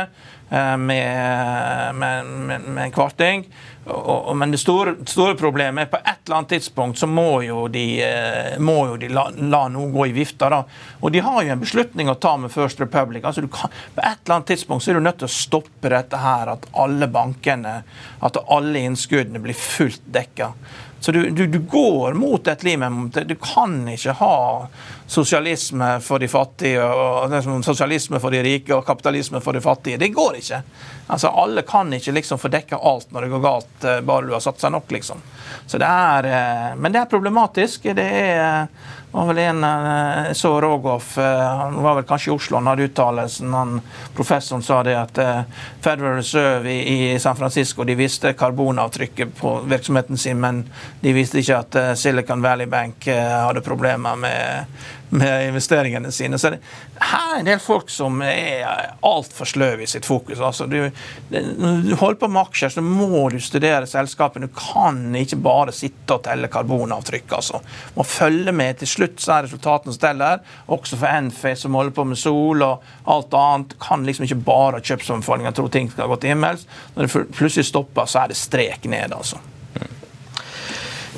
Eh, 0.50 0.76
med, 0.76 1.94
med, 1.94 2.26
med, 2.26 2.60
med 2.60 2.84
en 2.84 2.92
kvarting. 2.92 3.46
Og, 3.88 4.28
og, 4.28 4.36
men 4.36 4.52
det 4.52 4.60
store, 4.60 4.94
store, 5.08 5.34
problemet 5.38 5.86
er 5.86 5.90
på 5.92 6.00
et 6.02 6.26
eller 6.26 6.38
annet 6.38 6.50
tidspunkt 6.56 7.00
så 7.00 7.08
må 7.08 7.40
jo 7.46 7.64
de, 7.72 7.84
eh, 8.04 8.58
må 8.60 8.76
jo 8.90 8.98
de 9.00 9.08
la, 9.12 9.28
la, 9.38 9.62
noe 9.72 9.88
gå 9.94 10.08
i 10.10 10.14
vifta. 10.16 10.50
da. 10.52 10.62
Og 11.00 11.14
de 11.14 11.22
har 11.24 11.40
jo 11.44 11.54
en 11.54 11.62
beslutning 11.62 12.10
å 12.12 12.18
ta 12.20 12.34
med 12.40 12.52
First 12.52 12.80
Republic. 12.84 13.24
altså 13.24 13.46
kan, 13.48 13.72
På 13.94 14.04
et 14.04 14.20
eller 14.24 14.36
annet 14.36 14.50
tidspunkt 14.52 14.84
så 14.84 14.92
er 14.92 15.00
du 15.00 15.06
nødt 15.06 15.20
til 15.22 15.30
å 15.30 15.36
stoppe 15.38 15.92
dette 15.94 16.20
her, 16.20 16.52
at 16.52 16.68
alle 16.84 17.08
bankene, 17.08 17.78
at 18.20 18.42
alle 18.44 18.84
innskuddene 18.84 19.40
blir 19.42 19.56
fullt 19.56 20.04
dekka. 20.04 20.52
Så 21.00 21.12
du, 21.12 21.30
du, 21.30 21.46
du, 21.46 21.58
går 21.58 22.14
mot 22.14 22.48
et 22.48 22.62
liv 22.66 22.82
Du 23.24 23.34
kan 23.34 23.76
ikke 23.88 24.12
ha 24.18 24.34
sosialisme 25.06 26.00
for 26.04 26.18
de 26.18 26.28
fattige, 26.28 26.82
og 26.82 27.30
liksom 27.30 27.62
sosialisme 27.62 28.20
for 28.20 28.34
de 28.34 28.42
rike 28.42 28.74
og 28.74 28.84
kapitalisme 28.86 29.40
for 29.40 29.56
de 29.56 29.62
fattige. 29.62 29.96
Det 29.96 30.10
går 30.14 30.40
ikke. 30.40 30.62
Altså, 31.06 31.30
Alle 31.30 31.62
kan 31.62 31.92
ikke 31.94 32.12
liksom 32.12 32.38
få 32.42 32.50
dekka 32.52 32.80
alt 32.82 33.12
når 33.14 33.24
det 33.24 33.32
går 33.32 33.44
galt, 33.46 33.84
eh, 33.84 34.00
bare 34.04 34.26
du 34.26 34.34
har 34.34 34.42
satt 34.44 34.60
seg 34.60 34.74
nok. 34.74 34.90
liksom. 34.92 35.22
Så 35.66 35.78
det 35.78 35.86
er, 35.86 36.26
eh, 36.26 36.76
Men 36.76 36.92
det 36.92 37.00
er 37.00 37.12
problematisk. 37.14 37.82
Det 37.82 38.10
er, 38.12 38.66
var 39.12 39.28
vel 39.30 39.38
en 39.42 39.62
jeg 39.64 40.36
så 40.36 40.50
Rogoff, 40.60 41.14
han 41.16 41.78
var 41.82 41.96
vel 41.98 42.06
kanskje 42.08 42.30
i 42.30 42.34
Oslo, 42.34 42.58
han 42.58 42.68
hadde 42.70 42.88
uttalelsen. 42.90 43.54
Han, 43.56 43.78
professoren 44.16 44.62
sa 44.62 44.82
det 44.84 44.96
at 44.98 45.20
Federal 45.80 46.18
Reserve 46.18 46.72
i, 46.72 47.16
San 47.18 47.36
Francisco 47.36 47.86
de 47.88 47.96
visste 47.98 48.34
karbonavtrykket 48.38 49.32
på 49.40 49.54
virksomheten 49.70 50.20
sin, 50.20 50.40
men 50.40 50.60
de 51.00 51.14
visste 51.16 51.40
ikke 51.40 51.62
at 51.62 51.80
Silicon 51.98 52.44
Valley 52.44 52.68
Bank 52.68 53.08
hadde 53.08 53.64
problemer 53.64 54.20
med 54.20 54.78
med 55.10 55.48
investeringene 55.48 56.12
sine. 56.12 56.38
Så 56.38 56.50
her 56.50 57.34
er 57.34 57.40
en 57.40 57.48
del 57.48 57.60
folk 57.62 57.90
som 57.92 58.20
er 58.24 58.64
altfor 59.06 59.48
sløve 59.48 59.84
i 59.84 59.90
sitt 59.90 60.06
fokus. 60.06 60.40
Altså, 60.40 60.66
du, 60.66 60.90
når 61.30 61.82
du 61.86 61.94
holder 61.96 62.20
på 62.20 62.30
med 62.32 62.42
aksjer, 62.42 62.74
så 62.76 62.84
må 62.84 63.28
du 63.32 63.38
studere 63.42 63.88
selskapene. 63.88 64.48
Du 64.48 64.56
kan 64.58 65.00
ikke 65.16 65.40
bare 65.42 65.74
sitte 65.76 66.18
og 66.18 66.24
telle 66.26 66.50
karbonavtrykk. 66.52 67.36
Altså. 67.40 67.62
Må 67.96 68.06
følge 68.06 68.52
med. 68.52 68.80
Til 68.82 68.92
slutt 68.94 69.22
så 69.24 69.38
er 69.38 69.48
resultatene 69.48 69.96
som 69.96 70.04
teller. 70.06 70.42
Også 70.66 70.98
for 70.98 71.10
Enfe, 71.10 71.54
som 71.58 71.76
holder 71.78 71.96
på 71.96 72.06
med 72.08 72.20
sol 72.20 72.64
og 72.66 72.88
alt 73.08 73.36
annet. 73.38 73.76
Kan 73.82 74.06
liksom 74.08 74.28
ikke 74.28 74.42
bare 74.48 74.82
kjøpsanbefalinger 74.84 75.56
tro 75.56 75.68
ting 75.72 75.90
skal 75.92 76.10
gå 76.10 76.20
til 76.22 76.36
himmels. 76.36 76.66
Når 76.96 77.06
det 77.06 77.28
plutselig 77.36 77.68
stopper, 77.70 78.08
så 78.08 78.24
er 78.24 78.34
det 78.34 78.40
strek 78.40 78.84
ned. 78.88 79.14
altså. 79.16 79.40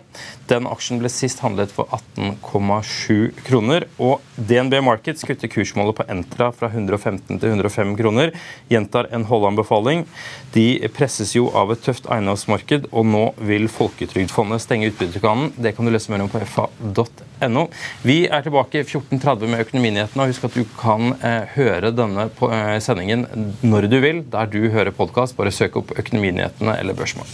Den 0.51 0.67
aksjen 0.71 1.03
ble 1.03 1.11
sist 1.13 1.43
handlet 1.45 1.73
for 1.75 1.91
18,7 1.95 3.45
kroner. 3.47 3.87
Og 4.01 4.25
DNB 4.37 4.81
Markets 4.87 5.27
kutter 5.29 5.51
kursmålet 5.53 5.99
på 6.01 6.09
Entra 6.11 6.51
fra 6.57 6.71
115 6.73 7.37
til 7.37 7.53
105 7.53 7.95
kroner. 8.01 8.35
Gjentar 8.73 9.11
en 9.15 9.27
holdanbefaling. 9.29 10.07
De 10.55 10.67
presses 10.97 11.37
jo 11.37 11.50
av 11.57 11.73
et 11.75 11.83
tøft 11.85 12.09
eiendomsmarked, 12.11 12.89
og 12.91 13.07
nå 13.09 13.23
vil 13.49 13.69
Folketrygdfondet 13.73 14.63
stenge 14.65 14.91
utbytterkranen. 14.91 15.53
Det 15.57 15.75
kan 15.77 15.87
du 15.87 15.93
lese 15.95 16.13
mer 16.13 16.25
om 16.25 16.31
på 16.33 16.43
fa.no. 16.45 17.67
Vi 18.07 18.19
er 18.29 18.47
tilbake 18.47 18.85
14.30 18.85 19.51
med 19.51 19.65
Økonominyhetene. 19.67 20.27
og 20.27 20.35
Husk 20.35 20.49
at 20.51 20.59
du 20.59 20.65
kan 20.81 21.15
eh, 21.19 21.51
høre 21.57 21.93
denne 21.95 22.29
på, 22.37 22.53
eh, 22.55 22.77
sendingen 22.85 23.27
når 23.63 23.91
du 23.91 23.99
vil, 24.03 24.25
der 24.31 24.51
du 24.51 24.63
hører 24.71 24.95
podkast. 24.95 25.39
Bare 25.39 25.55
søk 25.55 25.81
opp 25.81 25.95
Økonominyhetene 25.99 26.79
eller 26.81 26.99
Børsmål. 26.99 27.29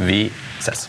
Vi 0.00 0.26
ses. 0.60 0.88